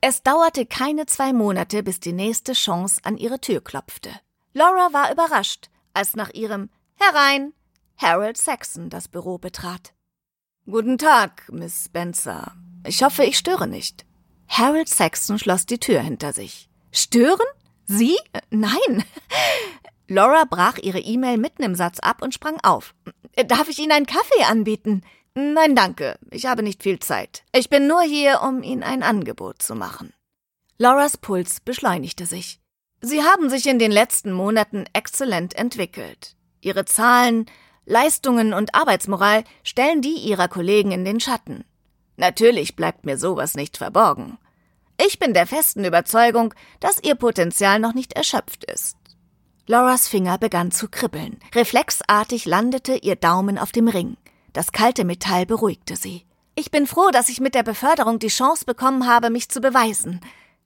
[0.00, 4.10] Es dauerte keine zwei Monate, bis die nächste Chance an ihre Tür klopfte.
[4.52, 7.54] Laura war überrascht, als nach ihrem Herein
[7.96, 9.94] Harold Saxon das Büro betrat.
[10.64, 12.54] Guten Tag, Miss Spencer.
[12.86, 14.06] Ich hoffe, ich störe nicht.
[14.46, 16.70] Harold Saxon schloss die Tür hinter sich.
[16.92, 17.48] Stören?
[17.92, 18.16] Sie?
[18.50, 19.04] Nein.
[20.08, 22.94] Laura brach ihre E-Mail mitten im Satz ab und sprang auf.
[23.46, 25.02] Darf ich Ihnen einen Kaffee anbieten?
[25.34, 26.18] Nein, danke.
[26.30, 27.44] Ich habe nicht viel Zeit.
[27.52, 30.12] Ich bin nur hier, um Ihnen ein Angebot zu machen.
[30.78, 32.60] Lauras Puls beschleunigte sich.
[33.00, 36.34] Sie haben sich in den letzten Monaten exzellent entwickelt.
[36.60, 37.46] Ihre Zahlen,
[37.84, 41.64] Leistungen und Arbeitsmoral stellen die Ihrer Kollegen in den Schatten.
[42.16, 44.38] Natürlich bleibt mir sowas nicht verborgen.
[45.04, 48.96] Ich bin der festen Überzeugung, dass ihr Potenzial noch nicht erschöpft ist.
[49.66, 51.40] Lauras Finger begann zu kribbeln.
[51.54, 54.16] Reflexartig landete ihr Daumen auf dem Ring.
[54.52, 56.24] Das kalte Metall beruhigte sie.
[56.54, 60.20] Ich bin froh, dass ich mit der Beförderung die Chance bekommen habe, mich zu beweisen.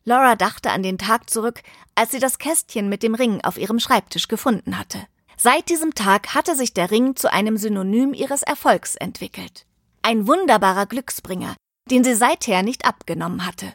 [0.05, 1.63] Laura dachte an den Tag zurück,
[1.95, 4.99] als sie das Kästchen mit dem Ring auf ihrem Schreibtisch gefunden hatte.
[5.39, 9.65] Seit diesem Tag hatte sich der Ring zu einem Synonym ihres Erfolgs entwickelt.
[10.03, 11.57] Ein wunderbarer Glücksbringer,
[11.91, 13.73] den sie seither nicht abgenommen hatte.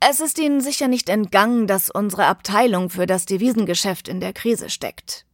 [0.00, 4.70] Es ist Ihnen sicher nicht entgangen, dass unsere Abteilung für das Devisengeschäft in der Krise
[4.70, 5.24] steckt.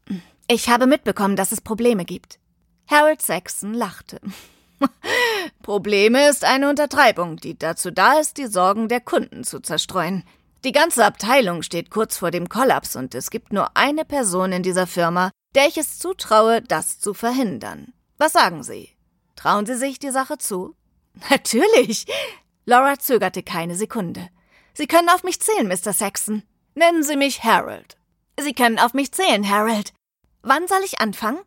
[0.48, 2.38] Ich habe mitbekommen, dass es Probleme gibt.
[2.87, 4.20] Harold Saxon lachte.
[5.62, 10.24] Probleme ist eine Untertreibung, die dazu da ist, die Sorgen der Kunden zu zerstreuen.
[10.64, 14.62] Die ganze Abteilung steht kurz vor dem Kollaps und es gibt nur eine Person in
[14.62, 17.92] dieser Firma, der ich es zutraue, das zu verhindern.
[18.16, 18.90] Was sagen Sie?
[19.37, 20.74] Trauen Sie sich die Sache zu?
[21.31, 22.07] Natürlich.
[22.64, 24.29] Laura zögerte keine Sekunde.
[24.75, 25.93] Sie können auf mich zählen, Mr.
[25.93, 26.43] Saxon.
[26.75, 27.97] Nennen Sie mich Harold.
[28.39, 29.93] Sie können auf mich zählen, Harold.
[30.43, 31.39] Wann soll ich anfangen?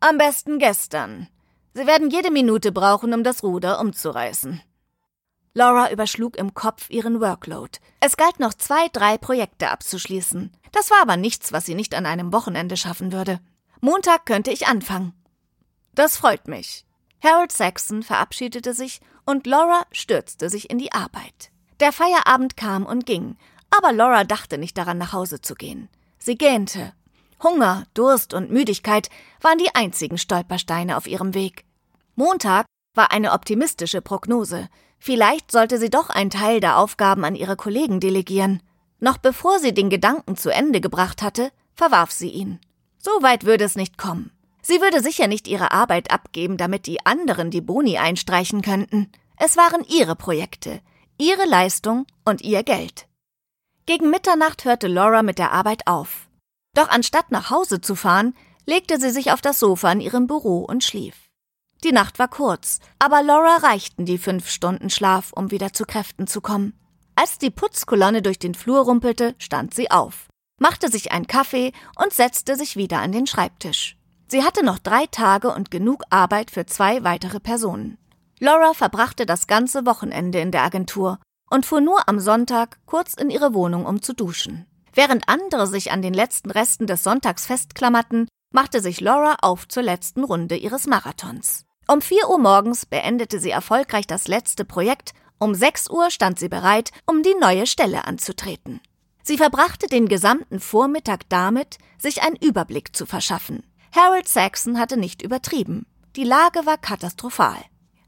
[0.00, 1.28] Am besten gestern.
[1.72, 4.62] Sie werden jede Minute brauchen, um das Ruder umzureißen.
[5.54, 7.78] Laura überschlug im Kopf ihren Workload.
[8.00, 10.52] Es galt noch zwei, drei Projekte abzuschließen.
[10.72, 13.40] Das war aber nichts, was sie nicht an einem Wochenende schaffen würde.
[13.80, 15.14] Montag könnte ich anfangen.
[15.94, 16.84] Das freut mich.
[17.22, 21.50] Harold Saxon verabschiedete sich und Laura stürzte sich in die Arbeit.
[21.80, 23.36] Der Feierabend kam und ging,
[23.70, 25.88] aber Laura dachte nicht daran, nach Hause zu gehen.
[26.18, 26.92] Sie gähnte.
[27.42, 29.10] Hunger, Durst und Müdigkeit
[29.40, 31.64] waren die einzigen Stolpersteine auf ihrem Weg.
[32.14, 34.68] Montag war eine optimistische Prognose.
[34.98, 38.62] Vielleicht sollte sie doch einen Teil der Aufgaben an ihre Kollegen delegieren.
[39.00, 42.60] Noch bevor sie den Gedanken zu Ende gebracht hatte, verwarf sie ihn.
[42.98, 44.30] So weit würde es nicht kommen.
[44.62, 49.12] Sie würde sicher nicht ihre Arbeit abgeben, damit die anderen die Boni einstreichen könnten.
[49.36, 50.80] Es waren ihre Projekte,
[51.18, 53.06] ihre Leistung und ihr Geld.
[53.86, 56.28] Gegen Mitternacht hörte Laura mit der Arbeit auf.
[56.74, 58.34] Doch anstatt nach Hause zu fahren,
[58.66, 61.14] legte sie sich auf das Sofa in ihrem Büro und schlief.
[61.84, 66.26] Die Nacht war kurz, aber Laura reichten die fünf Stunden Schlaf, um wieder zu Kräften
[66.26, 66.78] zu kommen.
[67.14, 71.72] Als die Putzkolonne durch den Flur rumpelte, stand sie auf, machte sich einen Kaffee
[72.02, 73.96] und setzte sich wieder an den Schreibtisch.
[74.28, 77.98] Sie hatte noch drei Tage und genug Arbeit für zwei weitere Personen.
[78.44, 83.30] Laura verbrachte das ganze Wochenende in der Agentur und fuhr nur am Sonntag kurz in
[83.30, 84.66] ihre Wohnung, um zu duschen.
[84.92, 89.82] Während andere sich an den letzten Resten des Sonntags festklammerten, machte sich Laura auf zur
[89.82, 91.64] letzten Runde ihres Marathons.
[91.88, 96.50] Um vier Uhr morgens beendete sie erfolgreich das letzte Projekt, um sechs Uhr stand sie
[96.50, 98.82] bereit, um die neue Stelle anzutreten.
[99.22, 103.62] Sie verbrachte den gesamten Vormittag damit, sich einen Überblick zu verschaffen.
[103.96, 105.86] Harold Saxon hatte nicht übertrieben.
[106.14, 107.56] Die Lage war katastrophal.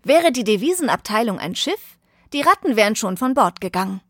[0.07, 1.99] Wäre die Devisenabteilung ein Schiff,
[2.33, 4.01] die Ratten wären schon von Bord gegangen.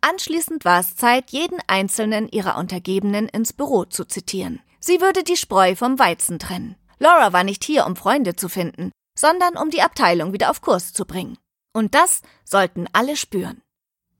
[0.00, 4.62] Anschließend war es Zeit, jeden einzelnen ihrer Untergebenen ins Büro zu zitieren.
[4.80, 6.76] Sie würde die Spreu vom Weizen trennen.
[6.98, 10.94] Laura war nicht hier, um Freunde zu finden, sondern um die Abteilung wieder auf Kurs
[10.94, 11.36] zu bringen.
[11.74, 13.60] Und das sollten alle spüren.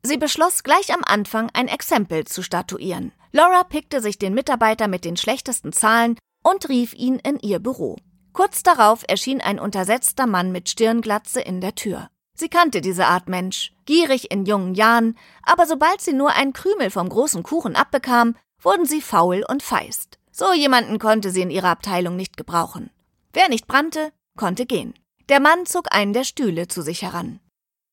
[0.03, 3.11] Sie beschloss gleich am Anfang ein Exempel zu statuieren.
[3.31, 7.97] Laura pickte sich den Mitarbeiter mit den schlechtesten Zahlen und rief ihn in ihr Büro.
[8.33, 12.09] Kurz darauf erschien ein untersetzter Mann mit Stirnglatze in der Tür.
[12.35, 16.91] Sie kannte diese Art Mensch, gierig in jungen Jahren, aber sobald sie nur einen Krümel
[16.91, 20.19] vom großen Kuchen abbekam, wurden sie faul und feist.
[20.31, 22.91] So jemanden konnte sie in ihrer Abteilung nicht gebrauchen.
[23.35, 24.95] Wer nicht brannte, konnte gehen.
[25.29, 27.41] Der Mann zog einen der Stühle zu sich heran.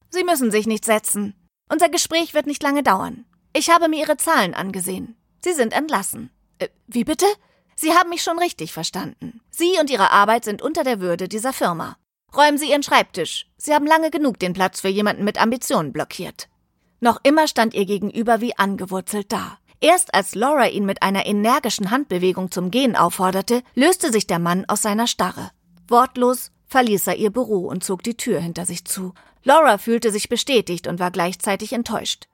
[0.09, 1.35] Sie müssen sich nicht setzen.
[1.69, 3.25] Unser Gespräch wird nicht lange dauern.
[3.53, 5.15] Ich habe mir Ihre Zahlen angesehen.
[5.43, 6.31] Sie sind entlassen.
[6.59, 7.25] Äh, wie bitte?
[7.81, 9.39] Sie haben mich schon richtig verstanden.
[9.51, 11.95] Sie und Ihre Arbeit sind unter der Würde dieser Firma.
[12.35, 13.47] Räumen Sie Ihren Schreibtisch.
[13.55, 16.49] Sie haben lange genug den Platz für jemanden mit Ambitionen blockiert.
[16.99, 19.59] Noch immer stand ihr gegenüber wie angewurzelt da.
[19.79, 24.65] Erst als Laura ihn mit einer energischen Handbewegung zum Gehen aufforderte, löste sich der Mann
[24.67, 25.51] aus seiner Starre.
[25.87, 29.13] Wortlos verließ er ihr Büro und zog die Tür hinter sich zu.
[29.45, 32.25] Laura fühlte sich bestätigt und war gleichzeitig enttäuscht.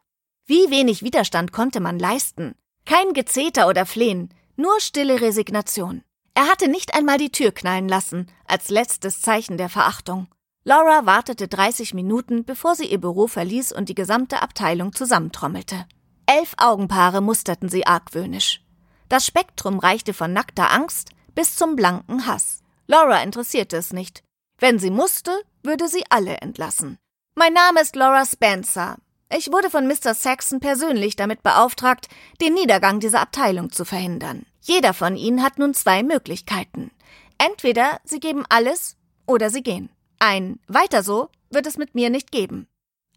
[0.47, 2.55] Wie wenig Widerstand konnte man leisten?
[2.85, 6.03] Kein Gezeter oder Flehen, nur stille Resignation.
[6.33, 10.27] Er hatte nicht einmal die Tür knallen lassen, als letztes Zeichen der Verachtung.
[10.63, 15.85] Laura wartete 30 Minuten, bevor sie ihr Büro verließ und die gesamte Abteilung zusammentrommelte.
[16.25, 18.61] Elf Augenpaare musterten sie argwöhnisch.
[19.07, 22.63] Das Spektrum reichte von nackter Angst bis zum blanken Hass.
[22.87, 24.23] Laura interessierte es nicht.
[24.57, 25.31] Wenn sie musste,
[25.63, 26.97] würde sie alle entlassen.
[27.35, 28.97] Mein Name ist Laura Spencer.
[29.29, 30.13] Ich wurde von Mr.
[30.13, 32.07] Saxon persönlich damit beauftragt,
[32.41, 34.45] den Niedergang dieser Abteilung zu verhindern.
[34.61, 36.91] Jeder von ihnen hat nun zwei Möglichkeiten.
[37.37, 39.89] Entweder sie geben alles oder sie gehen.
[40.19, 42.67] Ein weiter so wird es mit mir nicht geben.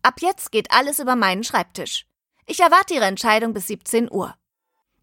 [0.03, 2.07] Ab jetzt geht alles über meinen Schreibtisch.
[2.47, 4.35] Ich erwarte Ihre Entscheidung bis 17 Uhr.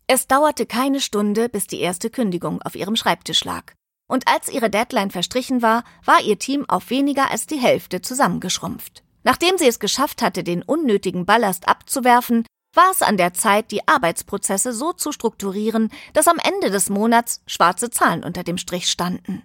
[0.08, 3.74] Es dauerte keine Stunde, bis die erste Kündigung auf ihrem Schreibtisch lag.
[4.08, 9.05] Und als ihre Deadline verstrichen war, war ihr Team auf weniger als die Hälfte zusammengeschrumpft.
[9.26, 13.88] Nachdem sie es geschafft hatte, den unnötigen Ballast abzuwerfen, war es an der Zeit, die
[13.88, 19.42] Arbeitsprozesse so zu strukturieren, dass am Ende des Monats schwarze Zahlen unter dem Strich standen.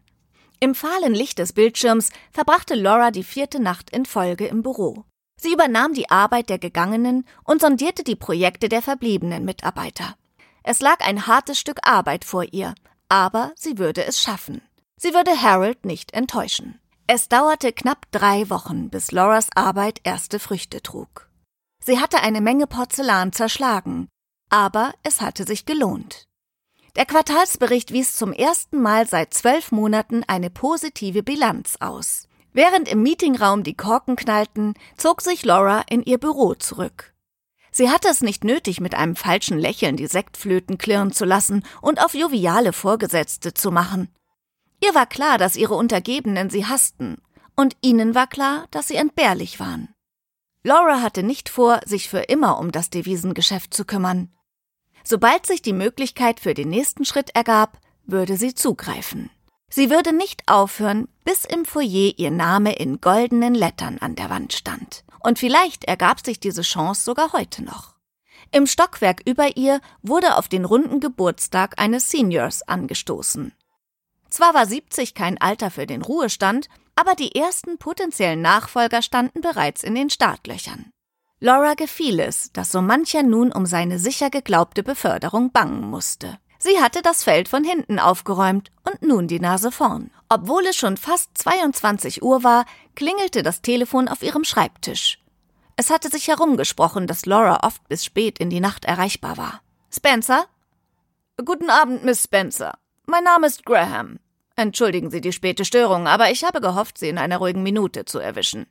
[0.60, 5.04] Im fahlen Licht des Bildschirms verbrachte Laura die vierte Nacht in Folge im Büro.
[5.40, 10.16] Sie übernahm die Arbeit der Gegangenen und sondierte die Projekte der verbliebenen Mitarbeiter.
[10.62, 12.74] Es lag ein hartes Stück Arbeit vor ihr,
[13.08, 14.60] aber sie würde es schaffen.
[14.96, 16.78] Sie würde Harold nicht enttäuschen.
[17.12, 21.28] Es dauerte knapp drei Wochen, bis Lauras Arbeit erste Früchte trug.
[21.84, 24.06] Sie hatte eine Menge Porzellan zerschlagen,
[24.48, 26.28] aber es hatte sich gelohnt.
[26.94, 32.28] Der Quartalsbericht wies zum ersten Mal seit zwölf Monaten eine positive Bilanz aus.
[32.52, 37.12] Während im Meetingraum die Korken knallten, zog sich Laura in ihr Büro zurück.
[37.72, 42.00] Sie hatte es nicht nötig, mit einem falschen Lächeln die Sektflöten klirren zu lassen und
[42.00, 44.14] auf joviale Vorgesetzte zu machen.
[44.82, 47.18] Ihr war klar, dass ihre Untergebenen sie hassten,
[47.54, 49.94] und ihnen war klar, dass sie entbehrlich waren.
[50.62, 54.30] Laura hatte nicht vor, sich für immer um das Devisengeschäft zu kümmern.
[55.04, 59.30] Sobald sich die Möglichkeit für den nächsten Schritt ergab, würde sie zugreifen.
[59.70, 64.52] Sie würde nicht aufhören, bis im Foyer ihr Name in goldenen Lettern an der Wand
[64.52, 65.04] stand.
[65.20, 67.94] Und vielleicht ergab sich diese Chance sogar heute noch.
[68.52, 73.52] Im Stockwerk über ihr wurde auf den runden Geburtstag eines Seniors angestoßen.
[74.30, 79.82] Zwar war 70 kein Alter für den Ruhestand, aber die ersten potenziellen Nachfolger standen bereits
[79.82, 80.90] in den Startlöchern.
[81.40, 86.38] Laura gefiel es, dass so mancher nun um seine sicher geglaubte Beförderung bangen musste.
[86.58, 90.10] Sie hatte das Feld von hinten aufgeräumt und nun die Nase vorn.
[90.28, 95.18] Obwohl es schon fast 22 Uhr war, klingelte das Telefon auf ihrem Schreibtisch.
[95.76, 99.62] Es hatte sich herumgesprochen, dass Laura oft bis spät in die Nacht erreichbar war.
[99.90, 100.44] Spencer?
[101.42, 102.74] Guten Abend, Miss Spencer.
[103.10, 104.20] Mein Name ist Graham.
[104.54, 108.20] Entschuldigen Sie die späte Störung, aber ich habe gehofft, Sie in einer ruhigen Minute zu
[108.20, 108.68] erwischen.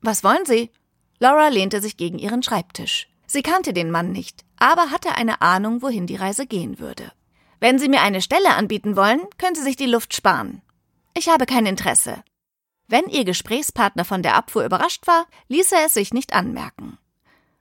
[0.00, 0.72] Was wollen Sie?
[1.20, 3.06] Laura lehnte sich gegen ihren Schreibtisch.
[3.28, 7.12] Sie kannte den Mann nicht, aber hatte eine Ahnung, wohin die Reise gehen würde.
[7.60, 10.62] Wenn Sie mir eine Stelle anbieten wollen, können Sie sich die Luft sparen.
[11.14, 12.24] Ich habe kein Interesse.
[12.88, 16.98] Wenn Ihr Gesprächspartner von der Abfuhr überrascht war, ließ er es sich nicht anmerken.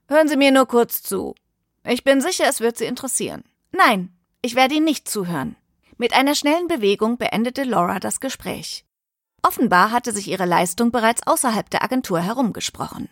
[0.08, 1.36] Hören Sie mir nur kurz zu.
[1.84, 3.44] Ich bin sicher, es wird Sie interessieren.
[3.72, 5.56] Nein, ich werde Ihnen nicht zuhören.
[5.98, 8.86] Mit einer schnellen Bewegung beendete Laura das Gespräch.
[9.44, 13.08] Offenbar hatte sich ihre Leistung bereits außerhalb der Agentur herumgesprochen.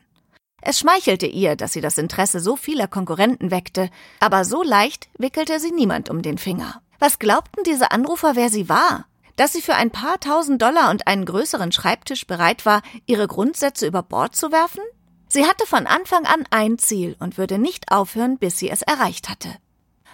[0.61, 5.59] Es schmeichelte ihr, dass sie das Interesse so vieler Konkurrenten weckte, aber so leicht wickelte
[5.59, 6.81] sie niemand um den Finger.
[6.99, 9.05] Was glaubten diese Anrufer, wer sie war?
[9.35, 13.87] Dass sie für ein paar tausend Dollar und einen größeren Schreibtisch bereit war, ihre Grundsätze
[13.87, 14.81] über Bord zu werfen?
[15.27, 19.29] Sie hatte von Anfang an ein Ziel und würde nicht aufhören, bis sie es erreicht
[19.29, 19.49] hatte.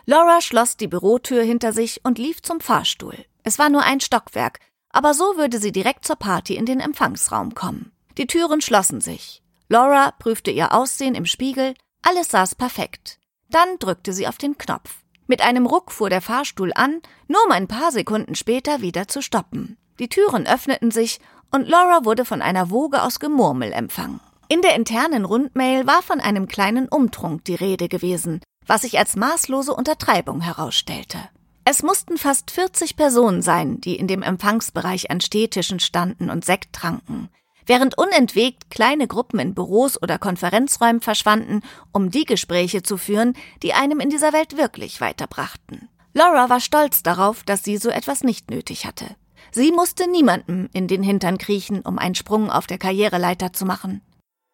[0.10, 3.14] Laura schloss die Bürotür hinter sich und lief zum Fahrstuhl.
[3.43, 7.53] Es war nur ein Stockwerk, aber so würde sie direkt zur Party in den Empfangsraum
[7.53, 7.91] kommen.
[8.18, 9.43] Die Türen schlossen sich.
[9.68, 13.20] Laura prüfte ihr Aussehen im Spiegel, alles saß perfekt.
[13.51, 15.03] Dann drückte sie auf den Knopf.
[15.28, 19.22] Mit einem Ruck fuhr der Fahrstuhl an, nur um ein paar Sekunden später wieder zu
[19.22, 19.78] stoppen.
[19.99, 21.20] Die Türen öffneten sich
[21.51, 24.22] und Laura wurde von einer Woge aus Gemurmel empfangen.
[24.47, 29.17] In der internen Rundmail war von einem kleinen Umtrunk die Rede gewesen, was sich als
[29.17, 31.17] maßlose Untertreibung herausstellte.
[31.65, 36.72] Es mussten fast 40 Personen sein, die in dem Empfangsbereich an Stehtischen standen und Sekt
[36.72, 37.30] tranken
[37.70, 41.61] während unentwegt kleine Gruppen in Büros oder Konferenzräumen verschwanden,
[41.93, 45.88] um die Gespräche zu führen, die einem in dieser Welt wirklich weiterbrachten.
[46.13, 49.15] Laura war stolz darauf, dass sie so etwas nicht nötig hatte.
[49.51, 54.01] Sie musste niemandem in den Hintern kriechen, um einen Sprung auf der Karriereleiter zu machen.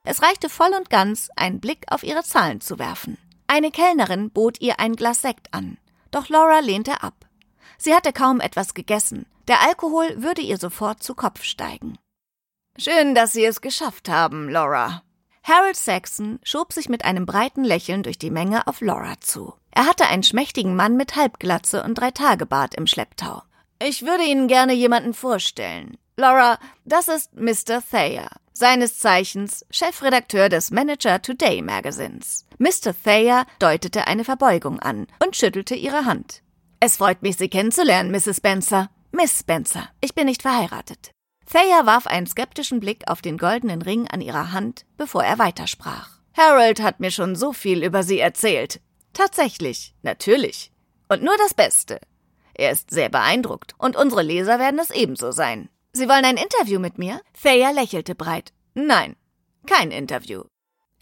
[0.04, 3.18] Es reichte voll und ganz, einen Blick auf ihre Zahlen zu werfen.
[3.48, 5.78] Eine Kellnerin bot ihr ein Glas Sekt an,
[6.12, 7.14] doch Laura lehnte ab.
[7.78, 11.98] Sie hatte kaum etwas gegessen, der Alkohol würde ihr sofort zu Kopf steigen.
[12.78, 15.04] Schön, dass Sie es geschafft haben, Laura.
[15.44, 19.54] Harold Saxon schob sich mit einem breiten Lächeln durch die Menge auf Laura zu.
[19.70, 23.44] Er hatte einen schmächtigen Mann mit Halbglatze und Dreitagebart im Schlepptau.
[23.80, 25.98] Ich würde Ihnen gerne jemanden vorstellen.
[26.18, 27.84] Laura, das ist Mr.
[27.88, 32.45] Thayer, seines Zeichens Chefredakteur des Manager Today Magazins.
[32.58, 32.94] Mr.
[33.04, 36.42] Thayer deutete eine Verbeugung an und schüttelte ihre Hand.
[36.80, 38.38] Es freut mich, Sie kennenzulernen, Mrs.
[38.38, 38.90] Spencer.
[39.12, 41.12] Miss Spencer, ich bin nicht verheiratet.
[41.46, 46.20] Thayer warf einen skeptischen Blick auf den goldenen Ring an ihrer Hand, bevor er weitersprach.
[46.36, 48.82] Harold hat mir schon so viel über Sie erzählt.
[49.14, 50.72] Tatsächlich, natürlich.
[51.08, 52.00] Und nur das Beste.
[52.54, 55.70] Er ist sehr beeindruckt, und unsere Leser werden es ebenso sein.
[55.94, 57.22] Sie wollen ein Interview mit mir?
[57.42, 58.52] Thayer lächelte breit.
[58.74, 59.16] Nein,
[59.66, 60.44] kein Interview.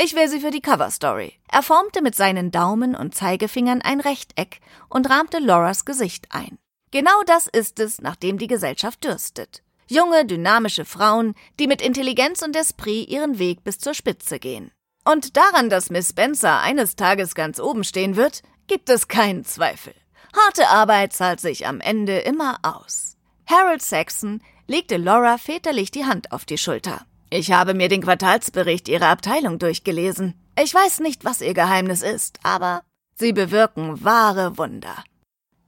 [0.01, 1.33] Ich will sie für die Coverstory.
[1.51, 6.57] Er formte mit seinen Daumen und Zeigefingern ein Rechteck und rahmte Lauras Gesicht ein.
[6.91, 9.63] Genau das ist es, nach dem die Gesellschaft dürstet.
[9.87, 14.71] Junge, dynamische Frauen, die mit Intelligenz und Esprit ihren Weg bis zur Spitze gehen.
[15.05, 19.93] Und daran, dass Miss Spencer eines Tages ganz oben stehen wird, gibt es keinen Zweifel.
[20.35, 23.17] Harte Arbeit zahlt sich am Ende immer aus.
[23.45, 27.05] Harold Saxon legte Laura väterlich die Hand auf die Schulter.
[27.35, 30.35] Ich habe mir den Quartalsbericht Ihrer Abteilung durchgelesen.
[30.55, 32.83] Ich weiß nicht, was Ihr Geheimnis ist, aber
[33.15, 35.03] Sie bewirken wahre Wunder.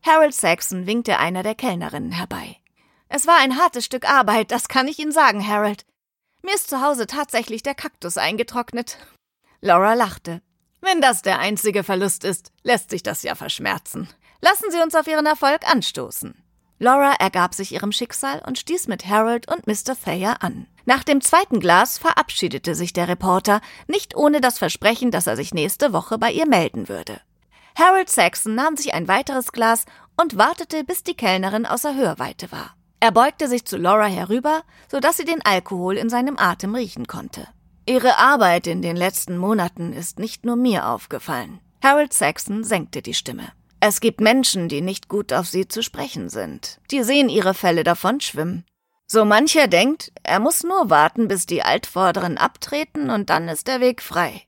[0.04, 2.58] Harold Saxon winkte einer der Kellnerinnen herbei.
[3.10, 5.88] Es war ein hartes Stück Arbeit, das kann ich Ihnen sagen, Harold.
[6.44, 9.00] Mir ist zu Hause tatsächlich der Kaktus eingetrocknet.
[9.60, 10.44] Laura lachte.
[10.82, 14.08] Wenn das der einzige Verlust ist, lässt sich das ja verschmerzen.
[14.40, 16.45] Lassen Sie uns auf Ihren Erfolg anstoßen.
[16.78, 19.96] Laura ergab sich ihrem Schicksal und stieß mit Harold und Mr.
[20.00, 20.68] Thayer an.
[20.86, 25.54] Nach dem zweiten Glas verabschiedete sich der Reporter, nicht ohne das Versprechen, dass er sich
[25.54, 27.22] nächste Woche bei ihr melden würde.
[27.78, 32.76] Harold Saxon nahm sich ein weiteres Glas und wartete, bis die Kellnerin außer Hörweite war.
[33.00, 37.08] Er beugte sich zu Laura herüber, so dass sie den Alkohol in seinem Atem riechen
[37.08, 37.48] konnte.
[37.86, 41.60] Ihre Arbeit in den letzten Monaten ist nicht nur mir aufgefallen.
[41.84, 43.50] Harold Saxon senkte die Stimme.
[43.88, 46.80] Es gibt Menschen, die nicht gut auf sie zu sprechen sind.
[46.90, 48.66] Die sehen ihre Fälle davonschwimmen.
[49.06, 53.82] So mancher denkt, er muss nur warten, bis die Altvorderen abtreten und dann ist der
[53.82, 54.42] Weg frei.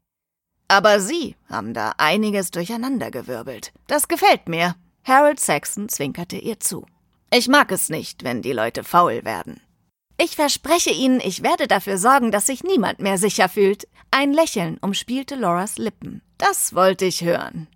[0.67, 3.73] Aber Sie haben da einiges durcheinandergewirbelt.
[3.85, 4.75] Das gefällt mir.
[5.03, 6.87] Harold Saxon zwinkerte ihr zu.
[7.31, 9.61] Ich mag es nicht, wenn die Leute faul werden.
[10.17, 13.87] Ich verspreche Ihnen, ich werde dafür sorgen, dass sich niemand mehr sicher fühlt.
[14.09, 16.23] Ein Lächeln umspielte Lauras Lippen.
[16.39, 17.67] Das wollte ich hören.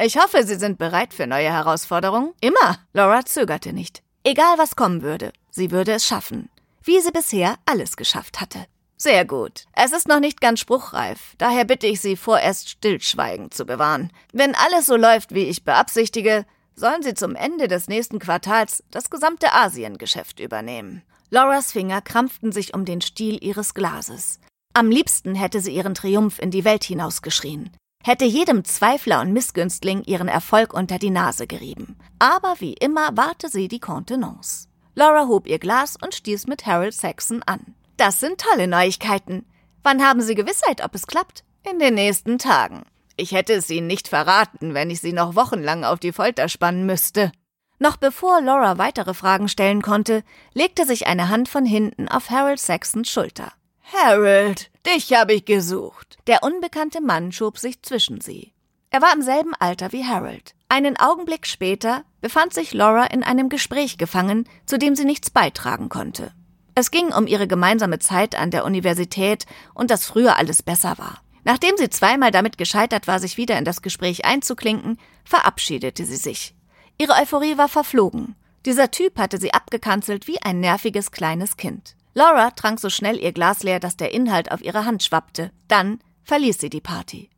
[0.00, 2.32] Ich hoffe, Sie sind bereit für neue Herausforderungen.
[2.40, 2.78] Immer.
[2.92, 4.02] Laura zögerte nicht.
[4.22, 6.50] Egal was kommen würde, sie würde es schaffen.
[6.82, 8.66] Wie sie bisher alles geschafft hatte.
[8.96, 9.64] Sehr gut.
[9.74, 14.12] Es ist noch nicht ganz spruchreif, daher bitte ich Sie vorerst Stillschweigen zu bewahren.
[14.32, 16.44] Wenn alles so läuft, wie ich beabsichtige,
[16.74, 21.02] sollen sie zum Ende des nächsten Quartals das gesamte Asiengeschäft übernehmen.
[21.30, 24.40] Lauras Finger krampften sich um den Stiel ihres Glases.
[24.74, 27.70] Am liebsten hätte sie ihren Triumph in die Welt hinausgeschrien,
[28.04, 31.98] hätte jedem Zweifler und Missgünstling ihren Erfolg unter die Nase gerieben.
[32.18, 34.68] Aber wie immer warte sie die Kontenance.
[34.94, 37.74] Laura hob ihr Glas und stieß mit Harold Saxon an.
[37.96, 39.44] Das sind tolle Neuigkeiten.
[39.82, 41.44] Wann haben Sie Gewissheit, ob es klappt?
[41.68, 42.82] In den nächsten Tagen.
[43.16, 46.86] Ich hätte es Ihnen nicht verraten, wenn ich Sie noch wochenlang auf die Folter spannen
[46.86, 47.32] müsste.
[47.80, 52.58] Noch bevor Laura weitere Fragen stellen konnte, legte sich eine Hand von hinten auf Harold
[52.58, 53.52] Saxons Schulter.
[53.90, 56.18] Harold, dich habe ich gesucht.
[56.26, 58.52] Der unbekannte Mann schob sich zwischen sie.
[58.90, 60.54] Er war im selben Alter wie Harold.
[60.68, 65.88] Einen Augenblick später befand sich Laura in einem Gespräch gefangen, zu dem sie nichts beitragen
[65.88, 66.32] konnte.
[66.74, 71.22] Es ging um ihre gemeinsame Zeit an der Universität und dass früher alles besser war.
[71.44, 76.54] Nachdem sie zweimal damit gescheitert war, sich wieder in das Gespräch einzuklinken, verabschiedete sie sich.
[76.98, 78.36] Ihre Euphorie war verflogen.
[78.66, 81.96] Dieser Typ hatte sie abgekanzelt wie ein nerviges kleines Kind.
[82.14, 85.52] Laura trank so schnell ihr Glas leer, dass der Inhalt auf ihre Hand schwappte.
[85.68, 87.30] Dann verließ sie die Party.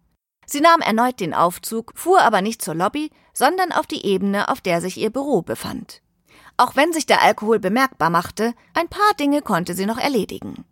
[0.46, 4.60] Sie nahm erneut den Aufzug, fuhr aber nicht zur Lobby, sondern auf die Ebene, auf
[4.60, 6.02] der sich ihr Büro befand.
[6.56, 10.64] Auch wenn sich der Alkohol bemerkbar machte, ein paar Dinge konnte sie noch erledigen.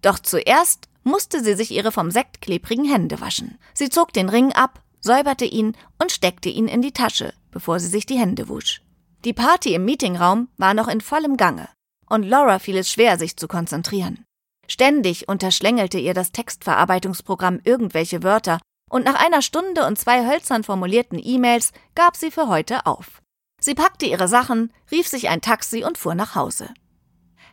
[0.00, 3.58] Doch zuerst musste sie sich ihre vom Sekt klebrigen Hände waschen.
[3.74, 7.88] Sie zog den Ring ab, säuberte ihn und steckte ihn in die Tasche, bevor sie
[7.88, 8.82] sich die Hände wusch.
[9.24, 11.68] Die Party im Meetingraum war noch in vollem Gange,
[12.12, 14.24] und Laura fiel es schwer, sich zu konzentrieren.
[14.68, 18.60] Ständig unterschlängelte ihr das Textverarbeitungsprogramm irgendwelche Wörter,
[18.90, 23.22] und nach einer Stunde und zwei hölzern formulierten E-Mails gab sie für heute auf.
[23.58, 26.68] Sie packte ihre Sachen, rief sich ein Taxi und fuhr nach Hause.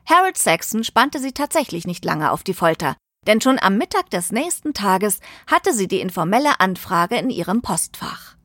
[0.05, 4.33] Harold Saxon spannte sie tatsächlich nicht lange auf die Folter, denn schon am Mittag des
[4.33, 8.35] nächsten Tages hatte sie die informelle Anfrage in ihrem Postfach.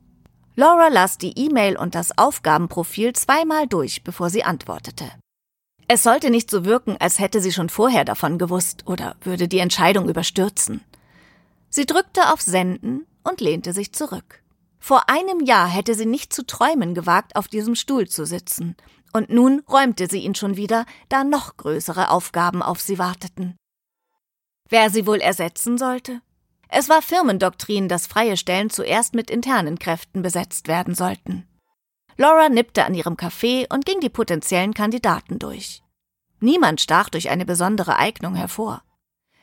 [0.55, 5.11] Laura las die E-Mail und das Aufgabenprofil zweimal durch, bevor sie antwortete.
[5.87, 9.59] Es sollte nicht so wirken, als hätte sie schon vorher davon gewusst oder würde die
[9.59, 10.81] Entscheidung überstürzen.
[11.69, 14.43] Sie drückte auf Senden und lehnte sich zurück.
[14.79, 18.77] Vor einem Jahr hätte sie nicht zu träumen gewagt, auf diesem Stuhl zu sitzen,
[19.13, 23.57] und nun räumte sie ihn schon wieder, da noch größere Aufgaben auf sie warteten.
[24.69, 26.21] Wer sie wohl ersetzen sollte?
[26.69, 31.47] Es war Firmendoktrin, dass freie Stellen zuerst mit internen Kräften besetzt werden sollten.
[32.17, 35.83] Laura nippte an ihrem Kaffee und ging die potenziellen Kandidaten durch.
[36.41, 38.83] Niemand stach durch eine besondere Eignung hervor.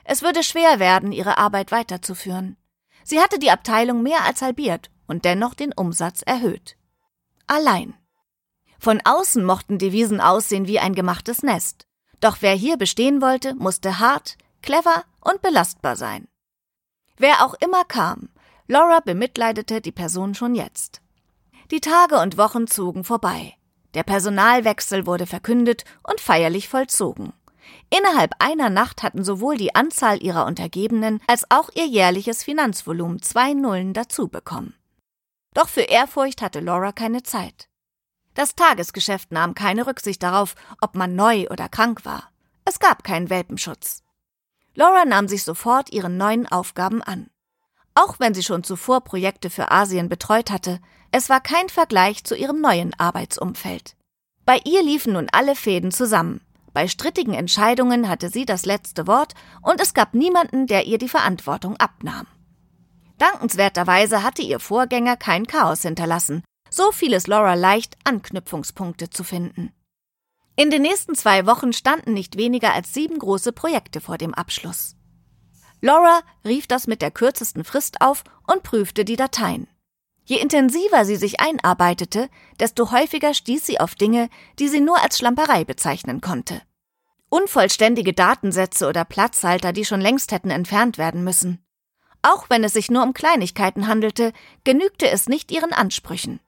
[0.04, 2.58] Es würde schwer werden, ihre Arbeit weiterzuführen.
[3.04, 6.78] Sie hatte die Abteilung mehr als halbiert und dennoch den Umsatz erhöht.
[7.48, 7.94] Allein.
[8.80, 11.86] Von außen mochten die Wiesen aussehen wie ein gemachtes Nest.
[12.20, 16.28] Doch wer hier bestehen wollte, musste hart, clever und belastbar sein.
[17.18, 18.30] Wer auch immer kam,
[18.68, 21.02] Laura bemitleidete die Person schon jetzt.
[21.72, 23.54] Die Tage und Wochen zogen vorbei.
[23.94, 27.32] Der Personalwechsel wurde verkündet und feierlich vollzogen.
[27.90, 33.54] Innerhalb einer Nacht hatten sowohl die Anzahl ihrer Untergebenen als auch ihr jährliches Finanzvolumen zwei
[33.54, 34.76] Nullen dazu bekommen.
[35.54, 37.70] Doch für Ehrfurcht hatte Laura keine Zeit.
[38.34, 42.32] Das Tagesgeschäft nahm keine Rücksicht darauf, ob man neu oder krank war.
[42.66, 44.04] Es gab keinen Welpenschutz.
[44.76, 47.30] Laura nahm sich sofort ihren neuen Aufgaben an.
[47.94, 50.80] Auch wenn sie schon zuvor Projekte für Asien betreut hatte,
[51.12, 53.96] es war kein Vergleich zu ihrem neuen Arbeitsumfeld.
[54.46, 56.42] Bei ihr liefen nun alle Fäden zusammen.
[56.74, 61.10] Bei strittigen Entscheidungen hatte sie das letzte Wort und es gab niemanden, der ihr die
[61.10, 62.28] Verantwortung abnahm.
[63.18, 66.44] Dankenswerterweise hatte ihr Vorgänger kein Chaos hinterlassen.
[66.70, 69.74] So fiel es Laura leicht, Anknüpfungspunkte zu finden.
[70.56, 74.96] In den nächsten zwei Wochen standen nicht weniger als sieben große Projekte vor dem Abschluss.
[75.82, 79.68] Laura rief das mit der kürzesten Frist auf und prüfte die Dateien.
[80.24, 82.30] Je intensiver sie sich einarbeitete,
[82.60, 84.30] desto häufiger stieß sie auf Dinge,
[84.60, 86.62] die sie nur als Schlamperei bezeichnen konnte.
[87.30, 91.66] Unvollständige Datensätze oder Platzhalter, die schon längst hätten entfernt werden müssen.
[92.22, 94.32] Auch wenn es sich nur um Kleinigkeiten handelte,
[94.64, 96.40] genügte es nicht ihren Ansprüchen.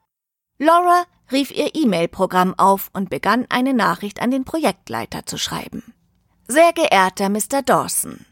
[0.58, 5.82] Laura rief ihr E-Mail-Programm auf und begann eine Nachricht an den Projektleiter zu schreiben.
[6.46, 7.62] Sehr geehrter Mr.
[7.64, 8.24] Dawson,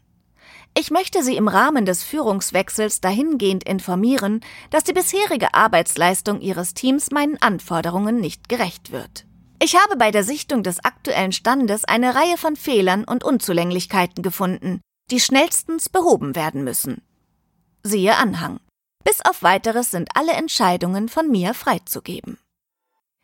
[0.75, 7.11] ich möchte Sie im Rahmen des Führungswechsels dahingehend informieren, dass die bisherige Arbeitsleistung Ihres Teams
[7.11, 9.25] meinen Anforderungen nicht gerecht wird.
[9.61, 14.81] Ich habe bei der Sichtung des aktuellen Standes eine Reihe von Fehlern und Unzulänglichkeiten gefunden,
[15.11, 17.01] die schnellstens behoben werden müssen.
[17.83, 18.59] Siehe Anhang.
[19.03, 22.39] Bis auf weiteres sind alle Entscheidungen von mir freizugeben.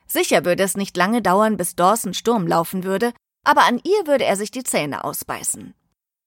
[0.07, 4.25] Sicher würde es nicht lange dauern, bis Dawson Sturm laufen würde, aber an ihr würde
[4.25, 5.73] er sich die Zähne ausbeißen.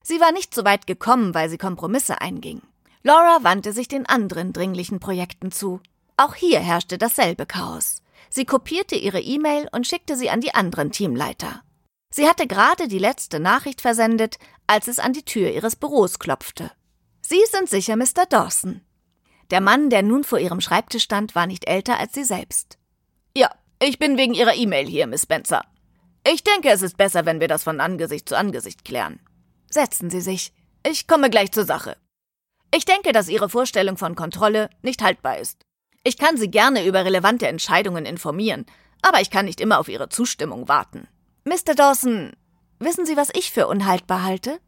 [0.03, 2.63] Sie war nicht so weit gekommen, weil sie Kompromisse einging.
[3.03, 5.81] Laura wandte sich den anderen dringlichen Projekten zu.
[6.17, 8.03] Auch hier herrschte dasselbe Chaos.
[8.31, 11.63] Sie kopierte ihre E-Mail und schickte sie an die anderen Teamleiter.
[12.11, 16.71] Sie hatte gerade die letzte Nachricht versendet, als es an die Tür ihres Büros klopfte.
[17.23, 18.27] Sie sind sicher Mr.
[18.29, 18.83] Dawson.
[19.51, 22.79] Der Mann, der nun vor ihrem Schreibtisch stand, war nicht älter als sie selbst.
[23.37, 23.51] Ja,
[23.81, 25.65] ich bin wegen Ihrer E-Mail hier, Miss Spencer.
[26.31, 29.19] Ich denke, es ist besser, wenn wir das von Angesicht zu Angesicht klären.
[29.73, 30.53] Setzen Sie sich.
[30.87, 31.97] Ich komme gleich zur Sache.
[32.75, 35.64] Ich denke, dass Ihre Vorstellung von Kontrolle nicht haltbar ist.
[36.05, 38.66] Ich kann Sie gerne über relevante Entscheidungen informieren,
[39.01, 41.09] aber ich kann nicht immer auf Ihre Zustimmung warten.
[41.45, 41.75] Mr.
[41.75, 42.33] Dawson,
[42.81, 44.61] wissen Sie, was ich für unhaltbar halte?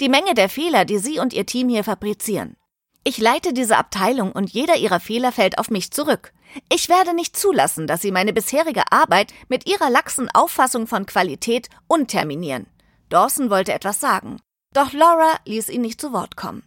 [0.00, 2.56] Die Menge der Fehler, die Sie und Ihr Team hier fabrizieren.
[3.02, 6.32] Ich leite diese Abteilung und jeder Ihrer Fehler fällt auf mich zurück.
[6.72, 11.68] Ich werde nicht zulassen, dass Sie meine bisherige Arbeit mit Ihrer laxen Auffassung von Qualität
[11.88, 12.66] unterminieren.
[13.08, 14.38] Dawson wollte etwas sagen.
[14.72, 16.62] Doch Laura ließ ihn nicht zu Wort kommen.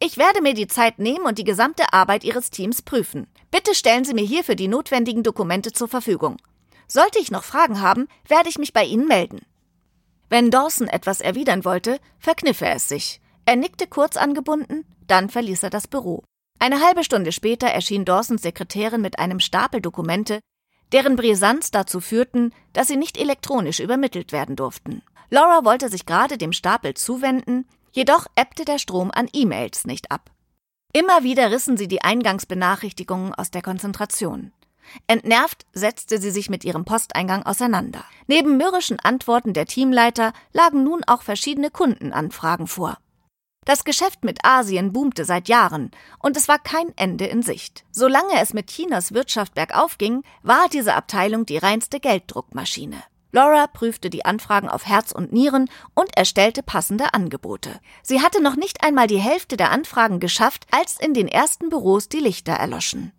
[0.00, 3.26] Ich werde mir die Zeit nehmen und die gesamte Arbeit Ihres Teams prüfen.
[3.50, 6.36] Bitte stellen Sie mir hierfür die notwendigen Dokumente zur Verfügung.
[6.88, 9.46] Sollte ich noch Fragen haben, werde ich mich bei Ihnen melden.
[10.28, 13.20] Wenn Dawson etwas erwidern wollte, verkniff er es sich.
[13.46, 16.24] Er nickte kurz angebunden, dann verließ er das Büro.
[16.58, 20.40] Eine halbe Stunde später erschien Dawsons Sekretärin mit einem Stapel Dokumente,
[20.92, 25.02] deren Brisanz dazu führten, dass sie nicht elektronisch übermittelt werden durften.
[25.30, 30.30] Laura wollte sich gerade dem Stapel zuwenden, jedoch ebbte der Strom an E-Mails nicht ab.
[30.92, 34.52] Immer wieder rissen sie die Eingangsbenachrichtigungen aus der Konzentration.
[35.06, 38.04] Entnervt setzte sie sich mit ihrem Posteingang auseinander.
[38.26, 42.98] Neben mürrischen Antworten der Teamleiter lagen nun auch verschiedene Kundenanfragen vor.
[43.64, 47.84] Das Geschäft mit Asien boomte seit Jahren und es war kein Ende in Sicht.
[47.90, 53.02] Solange es mit Chinas Wirtschaft bergauf ging, war diese Abteilung die reinste Gelddruckmaschine.
[53.34, 57.80] Laura prüfte die Anfragen auf Herz und Nieren und erstellte passende Angebote.
[58.00, 62.08] Sie hatte noch nicht einmal die Hälfte der Anfragen geschafft, als in den ersten Büros
[62.08, 63.10] die Lichter erloschen.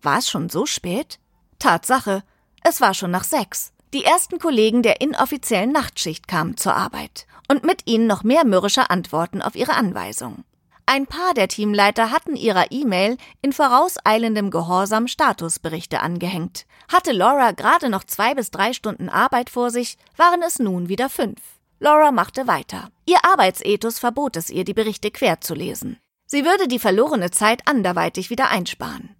[0.00, 1.20] War es schon so spät?
[1.60, 2.24] Tatsache,
[2.64, 3.72] es war schon nach sechs.
[3.94, 8.90] Die ersten Kollegen der inoffiziellen Nachtschicht kamen zur Arbeit und mit ihnen noch mehr mürrische
[8.90, 10.42] Antworten auf ihre Anweisung.
[10.86, 16.66] Ein paar der Teamleiter hatten ihrer E-Mail in vorauseilendem Gehorsam Statusberichte angehängt.
[16.92, 21.08] Hatte Laura gerade noch zwei bis drei Stunden Arbeit vor sich, waren es nun wieder
[21.08, 21.40] fünf.
[21.78, 22.90] Laura machte weiter.
[23.06, 25.98] Ihr Arbeitsethos verbot es ihr, die Berichte quer zu lesen.
[26.26, 29.16] Sie würde die verlorene Zeit anderweitig wieder einsparen.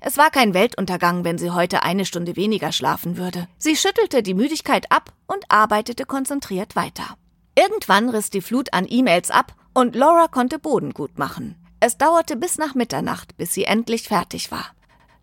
[0.00, 3.48] Es war kein Weltuntergang, wenn sie heute eine Stunde weniger schlafen würde.
[3.58, 7.16] Sie schüttelte die Müdigkeit ab und arbeitete konzentriert weiter.
[7.58, 11.56] Irgendwann riss die Flut an E-Mails ab und Laura konnte Boden gut machen.
[11.80, 14.66] Es dauerte bis nach Mitternacht, bis sie endlich fertig war.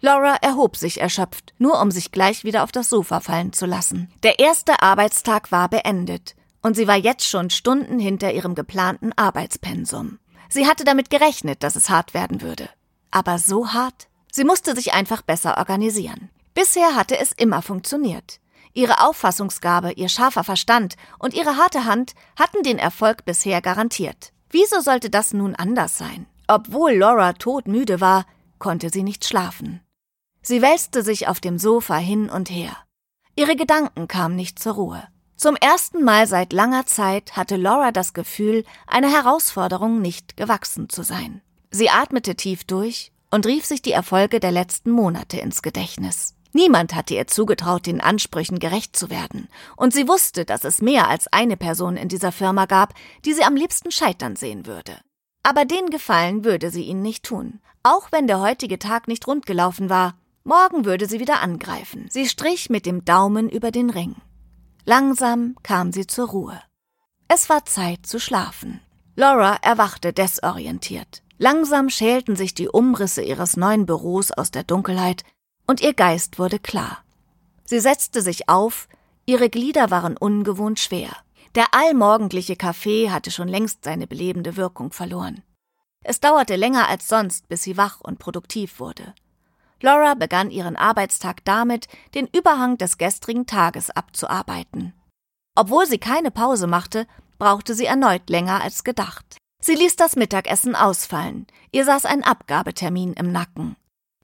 [0.01, 4.11] Laura erhob sich erschöpft, nur um sich gleich wieder auf das Sofa fallen zu lassen.
[4.23, 10.19] Der erste Arbeitstag war beendet und sie war jetzt schon Stunden hinter ihrem geplanten Arbeitspensum.
[10.49, 12.69] Sie hatte damit gerechnet, dass es hart werden würde.
[13.11, 14.07] Aber so hart?
[14.31, 16.29] Sie musste sich einfach besser organisieren.
[16.53, 18.39] Bisher hatte es immer funktioniert.
[18.73, 24.33] Ihre Auffassungsgabe, ihr scharfer Verstand und ihre harte Hand hatten den Erfolg bisher garantiert.
[24.49, 26.25] Wieso sollte das nun anders sein?
[26.47, 28.25] Obwohl Laura todmüde war,
[28.59, 29.81] konnte sie nicht schlafen.
[30.41, 32.75] Sie wälzte sich auf dem Sofa hin und her.
[33.35, 35.03] Ihre Gedanken kamen nicht zur Ruhe.
[35.35, 41.03] Zum ersten Mal seit langer Zeit hatte Laura das Gefühl, einer Herausforderung nicht gewachsen zu
[41.03, 41.41] sein.
[41.71, 46.35] Sie atmete tief durch und rief sich die Erfolge der letzten Monate ins Gedächtnis.
[46.53, 51.09] Niemand hatte ihr zugetraut, den Ansprüchen gerecht zu werden, und sie wusste, dass es mehr
[51.09, 52.93] als eine Person in dieser Firma gab,
[53.25, 54.95] die sie am liebsten scheitern sehen würde.
[55.41, 57.59] Aber den Gefallen würde sie ihnen nicht tun.
[57.81, 62.07] Auch wenn der heutige Tag nicht rund gelaufen war, morgen würde sie wieder angreifen.
[62.09, 64.15] Sie strich mit dem Daumen über den Ring.
[64.85, 66.61] Langsam kam sie zur Ruhe.
[67.27, 68.79] Es war Zeit zu schlafen.
[69.15, 71.23] Laura erwachte desorientiert.
[71.37, 75.23] Langsam schälten sich die Umrisse ihres neuen Büros aus der Dunkelheit,
[75.67, 77.03] und ihr Geist wurde klar.
[77.65, 78.87] Sie setzte sich auf,
[79.25, 81.11] ihre Glieder waren ungewohnt schwer.
[81.55, 85.43] Der allmorgendliche Kaffee hatte schon längst seine belebende Wirkung verloren.
[86.03, 89.13] Es dauerte länger als sonst, bis sie wach und produktiv wurde.
[89.81, 94.93] Laura begann ihren Arbeitstag damit, den Überhang des gestrigen Tages abzuarbeiten.
[95.55, 97.05] Obwohl sie keine Pause machte,
[97.37, 99.37] brauchte sie erneut länger als gedacht.
[99.61, 101.47] Sie ließ das Mittagessen ausfallen.
[101.71, 103.75] Ihr saß ein Abgabetermin im Nacken.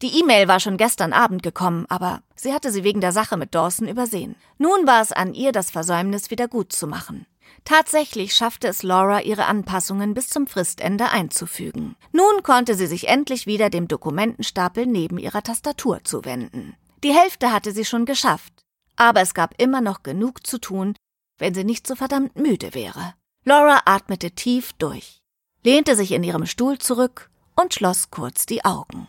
[0.02, 3.54] Die E-Mail war schon gestern Abend gekommen, aber sie hatte sie wegen der Sache mit
[3.54, 4.36] Dawson übersehen.
[4.58, 7.26] Nun war es an ihr, das Versäumnis wieder gut zu machen.
[7.66, 11.96] Tatsächlich schaffte es Laura, ihre Anpassungen bis zum Fristende einzufügen.
[12.14, 16.76] Nun konnte sie sich endlich wieder dem Dokumentenstapel neben ihrer Tastatur zuwenden.
[17.04, 18.54] Die Hälfte hatte sie schon geschafft,
[18.96, 20.96] aber es gab immer noch genug zu tun,
[21.38, 23.14] wenn sie nicht so verdammt müde wäre.
[23.46, 25.20] Laura atmete tief durch
[25.64, 29.08] lehnte sich in ihrem Stuhl zurück und schloss kurz die Augen.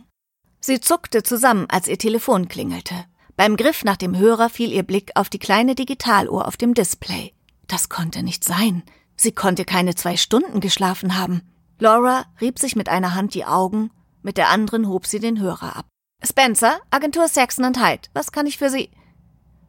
[0.60, 2.94] Sie zuckte zusammen, als ihr Telefon klingelte.
[3.36, 7.32] Beim Griff nach dem Hörer fiel ihr Blick auf die kleine Digitaluhr auf dem Display.
[7.66, 8.82] Das konnte nicht sein.
[9.16, 11.42] Sie konnte keine zwei Stunden geschlafen haben.
[11.78, 13.90] Laura rieb sich mit einer Hand die Augen,
[14.22, 15.86] mit der anderen hob sie den Hörer ab.
[16.22, 18.90] Spencer, Agentur Saxon and Hyde, was kann ich für Sie?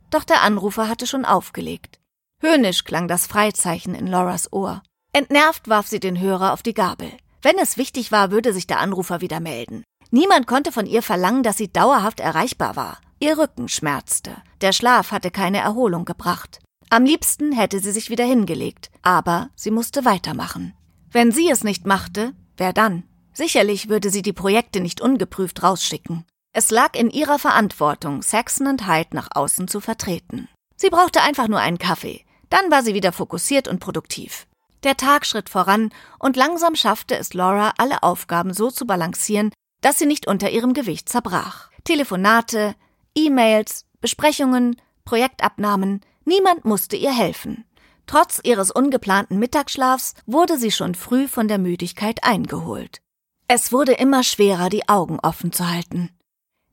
[0.10, 2.00] Doch der Anrufer hatte schon aufgelegt.
[2.42, 4.84] Höhnisch klang das Freizeichen in Lauras Ohr.
[5.14, 7.12] Entnervt warf sie den Hörer auf die Gabel.
[7.42, 9.84] Wenn es wichtig war, würde sich der Anrufer wieder melden.
[10.12, 13.00] Niemand konnte von ihr verlangen, dass sie dauerhaft erreichbar war.
[13.20, 14.36] Ihr Rücken schmerzte.
[14.60, 16.60] Der Schlaf hatte keine Erholung gebracht.
[16.90, 20.74] Am liebsten hätte sie sich wieder hingelegt, aber sie musste weitermachen.
[21.10, 23.04] Wenn sie es nicht machte, wer dann?
[23.34, 26.26] Sicherlich würde sie die Projekte nicht ungeprüft rausschicken.
[26.54, 30.50] Es lag in ihrer Verantwortung, Saxon und Hyde nach außen zu vertreten.
[30.76, 32.26] Sie brauchte einfach nur einen Kaffee.
[32.50, 34.48] Dann war sie wieder fokussiert und produktiv.
[34.84, 39.52] Der Tag schritt voran und langsam schaffte es Laura, alle Aufgaben so zu balancieren,
[39.82, 41.70] dass sie nicht unter ihrem Gewicht zerbrach.
[41.84, 42.76] Telefonate,
[43.16, 47.66] E-Mails, Besprechungen, Projektabnahmen, niemand musste ihr helfen.
[48.08, 53.02] Trotz ihres ungeplanten Mittagsschlafs wurde sie schon früh von der Müdigkeit eingeholt.
[53.48, 56.10] Es wurde immer schwerer, die Augen offen zu halten.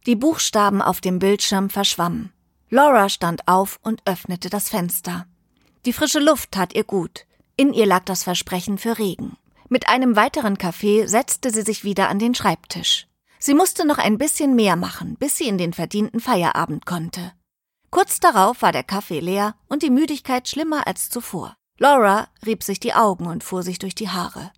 [0.06, 2.32] Die Buchstaben auf dem Bildschirm verschwammen.
[2.70, 5.26] Laura stand auf und öffnete das Fenster.
[5.86, 7.26] Die frische Luft tat ihr gut.
[7.56, 9.36] In ihr lag das Versprechen für Regen.
[9.68, 13.06] Mit einem weiteren Kaffee setzte sie sich wieder an den Schreibtisch.
[13.38, 17.32] Sie musste noch ein bisschen mehr machen, bis sie in den verdienten Feierabend konnte.
[17.90, 21.56] Kurz darauf war der Kaffee leer und die Müdigkeit schlimmer als zuvor.
[21.78, 24.52] Laura rieb sich die Augen und fuhr sich durch die Haare.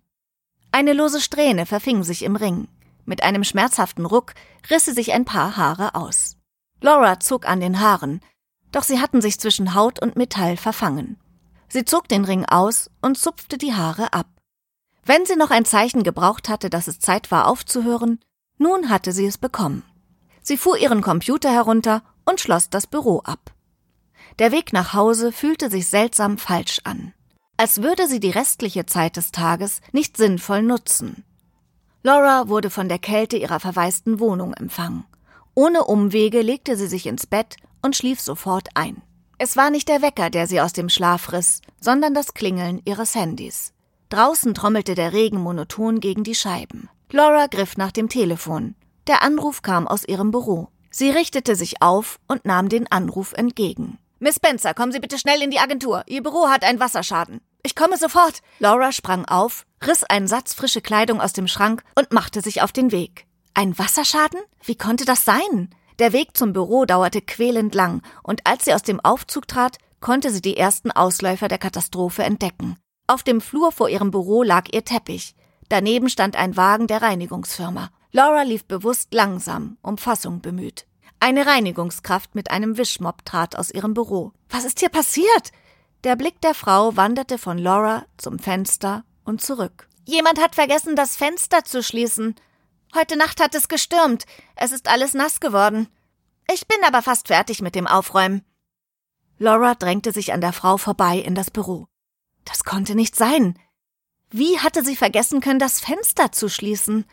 [0.71, 2.67] Eine lose Strähne verfing sich im Ring.
[3.05, 4.33] Mit einem schmerzhaften Ruck
[4.69, 6.37] riss sie sich ein paar Haare aus.
[6.81, 8.21] Laura zog an den Haaren,
[8.71, 11.17] doch sie hatten sich zwischen Haut und Metall verfangen.
[11.67, 14.27] Sie zog den Ring aus und zupfte die Haare ab.
[15.05, 18.19] Wenn sie noch ein Zeichen gebraucht hatte, dass es Zeit war aufzuhören,
[18.57, 19.83] nun hatte sie es bekommen.
[20.41, 23.51] Sie fuhr ihren Computer herunter und schloss das Büro ab.
[24.39, 27.13] Der Weg nach Hause fühlte sich seltsam falsch an,
[27.57, 31.23] als würde sie die restliche Zeit des Tages nicht sinnvoll nutzen.
[32.03, 35.05] Laura wurde von der Kälte ihrer verwaisten Wohnung empfangen.
[35.53, 39.01] Ohne Umwege legte sie sich ins Bett und schlief sofort ein.
[39.37, 43.15] Es war nicht der Wecker, der sie aus dem Schlaf riss, sondern das Klingeln ihres
[43.15, 43.73] Handys.
[44.11, 46.89] Draußen trommelte der Regen monoton gegen die Scheiben.
[47.11, 48.75] Laura griff nach dem Telefon.
[49.07, 50.67] Der Anruf kam aus ihrem Büro.
[50.89, 53.99] Sie richtete sich auf und nahm den Anruf entgegen.
[54.19, 56.03] Miss Spencer, kommen Sie bitte schnell in die Agentur.
[56.07, 57.39] Ihr Büro hat einen Wasserschaden.
[57.63, 58.41] Ich komme sofort.
[58.59, 62.73] Laura sprang auf, riss einen Satz frische Kleidung aus dem Schrank und machte sich auf
[62.73, 63.25] den Weg.
[63.53, 64.41] Ein Wasserschaden?
[64.61, 65.73] Wie konnte das sein?
[65.99, 70.31] Der Weg zum Büro dauerte quälend lang, und als sie aus dem Aufzug trat, konnte
[70.31, 72.75] sie die ersten Ausläufer der Katastrophe entdecken.
[73.11, 75.35] Auf dem Flur vor ihrem Büro lag ihr Teppich.
[75.67, 77.89] Daneben stand ein Wagen der Reinigungsfirma.
[78.13, 80.85] Laura lief bewusst langsam, um Fassung bemüht.
[81.19, 84.31] Eine Reinigungskraft mit einem Wischmopp trat aus ihrem Büro.
[84.49, 85.51] Was ist hier passiert?
[86.05, 89.89] Der Blick der Frau wanderte von Laura zum Fenster und zurück.
[90.05, 92.35] Jemand hat vergessen, das Fenster zu schließen.
[92.95, 94.23] Heute Nacht hat es gestürmt.
[94.55, 95.89] Es ist alles nass geworden.
[96.49, 98.45] Ich bin aber fast fertig mit dem Aufräumen.
[99.37, 101.90] Laura drängte sich an der Frau vorbei in das Büro.
[102.45, 103.57] Das konnte nicht sein.
[104.29, 107.05] Wie hatte sie vergessen können, das Fenster zu schließen?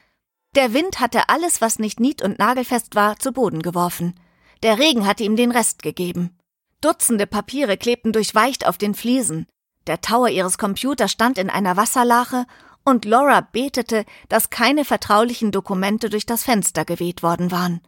[0.55, 4.19] Der Wind hatte alles, was nicht nied- und nagelfest war, zu Boden geworfen.
[4.63, 6.37] Der Regen hatte ihm den Rest gegeben.
[6.81, 9.47] Dutzende Papiere klebten durchweicht auf den Fliesen.
[9.87, 12.47] Der Tower ihres Computers stand in einer Wasserlache
[12.85, 17.81] und Laura betete, dass keine vertraulichen Dokumente durch das Fenster geweht worden waren.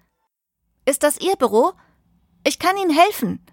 [0.84, 1.72] Ist das Ihr Büro?
[2.44, 3.44] Ich kann Ihnen helfen.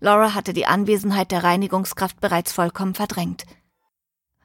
[0.00, 3.44] Laura hatte die Anwesenheit der Reinigungskraft bereits vollkommen verdrängt.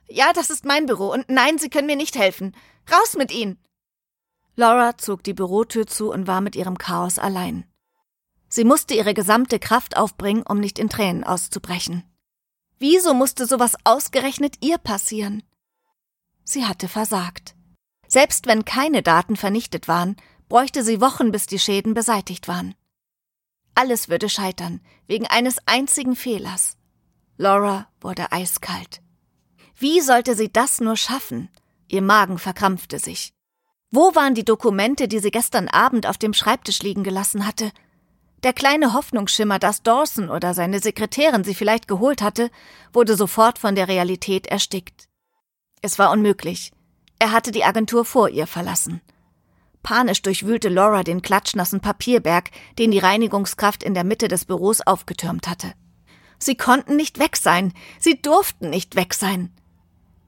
[0.08, 2.56] Ja, das ist mein Büro, und nein, Sie können mir nicht helfen.
[2.92, 3.58] Raus mit Ihnen!
[4.56, 7.66] Laura zog die Bürotür zu und war mit ihrem Chaos allein.
[8.50, 12.04] Sie musste ihre gesamte Kraft aufbringen, um nicht in Tränen auszubrechen.
[12.78, 15.44] Wieso musste sowas ausgerechnet ihr passieren?
[16.44, 17.56] Sie hatte versagt.
[18.08, 20.18] Selbst wenn keine Daten vernichtet waren,
[20.50, 22.76] bräuchte sie Wochen, bis die Schäden beseitigt waren.
[23.82, 26.78] Alles würde scheitern, wegen eines einzigen Fehlers.
[27.38, 29.02] Laura wurde eiskalt.
[29.76, 31.50] Wie sollte sie das nur schaffen?
[31.88, 33.34] Ihr Magen verkrampfte sich.
[33.90, 37.72] Wo waren die Dokumente, die sie gestern Abend auf dem Schreibtisch liegen gelassen hatte?
[38.44, 42.52] Der kleine Hoffnungsschimmer, dass Dawson oder seine Sekretärin sie vielleicht geholt hatte,
[42.94, 45.10] wurde sofort von der Realität erstickt.
[45.82, 46.72] Es war unmöglich.
[47.18, 49.02] Er hatte die Agentur vor ihr verlassen.
[49.84, 55.48] Panisch durchwühlte Laura den klatschnassen Papierberg, den die Reinigungskraft in der Mitte des Büros aufgetürmt
[55.48, 55.74] hatte.
[56.38, 57.74] Sie konnten nicht weg sein.
[58.00, 59.52] Sie durften nicht weg sein.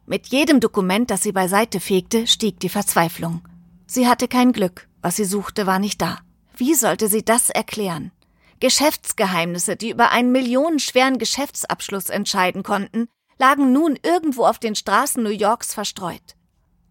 [0.06, 3.42] Mit jedem Dokument, das sie beiseite fegte, stieg die Verzweiflung.
[3.88, 4.88] Sie hatte kein Glück.
[5.02, 6.20] Was sie suchte, war nicht da.
[6.56, 8.12] Wie sollte sie das erklären?
[8.60, 15.30] Geschäftsgeheimnisse, die über einen millionenschweren Geschäftsabschluss entscheiden konnten, lagen nun irgendwo auf den Straßen New
[15.30, 16.36] Yorks verstreut.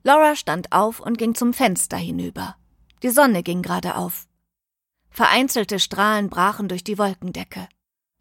[0.03, 2.57] Laura stand auf und ging zum Fenster hinüber.
[3.03, 4.27] Die Sonne ging gerade auf.
[5.11, 7.69] Vereinzelte Strahlen brachen durch die Wolkendecke.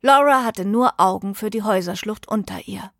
[0.01, 2.91] Laura hatte nur Augen für die Häuserschlucht unter ihr.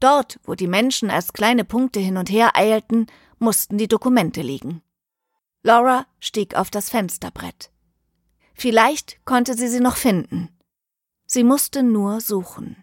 [0.00, 3.06] Dort, wo die Menschen als kleine Punkte hin und her eilten,
[3.38, 4.82] mussten die Dokumente liegen.
[5.62, 7.70] Laura stieg auf das Fensterbrett.
[8.54, 10.50] Vielleicht konnte sie sie noch finden.
[11.26, 12.82] Sie musste nur suchen.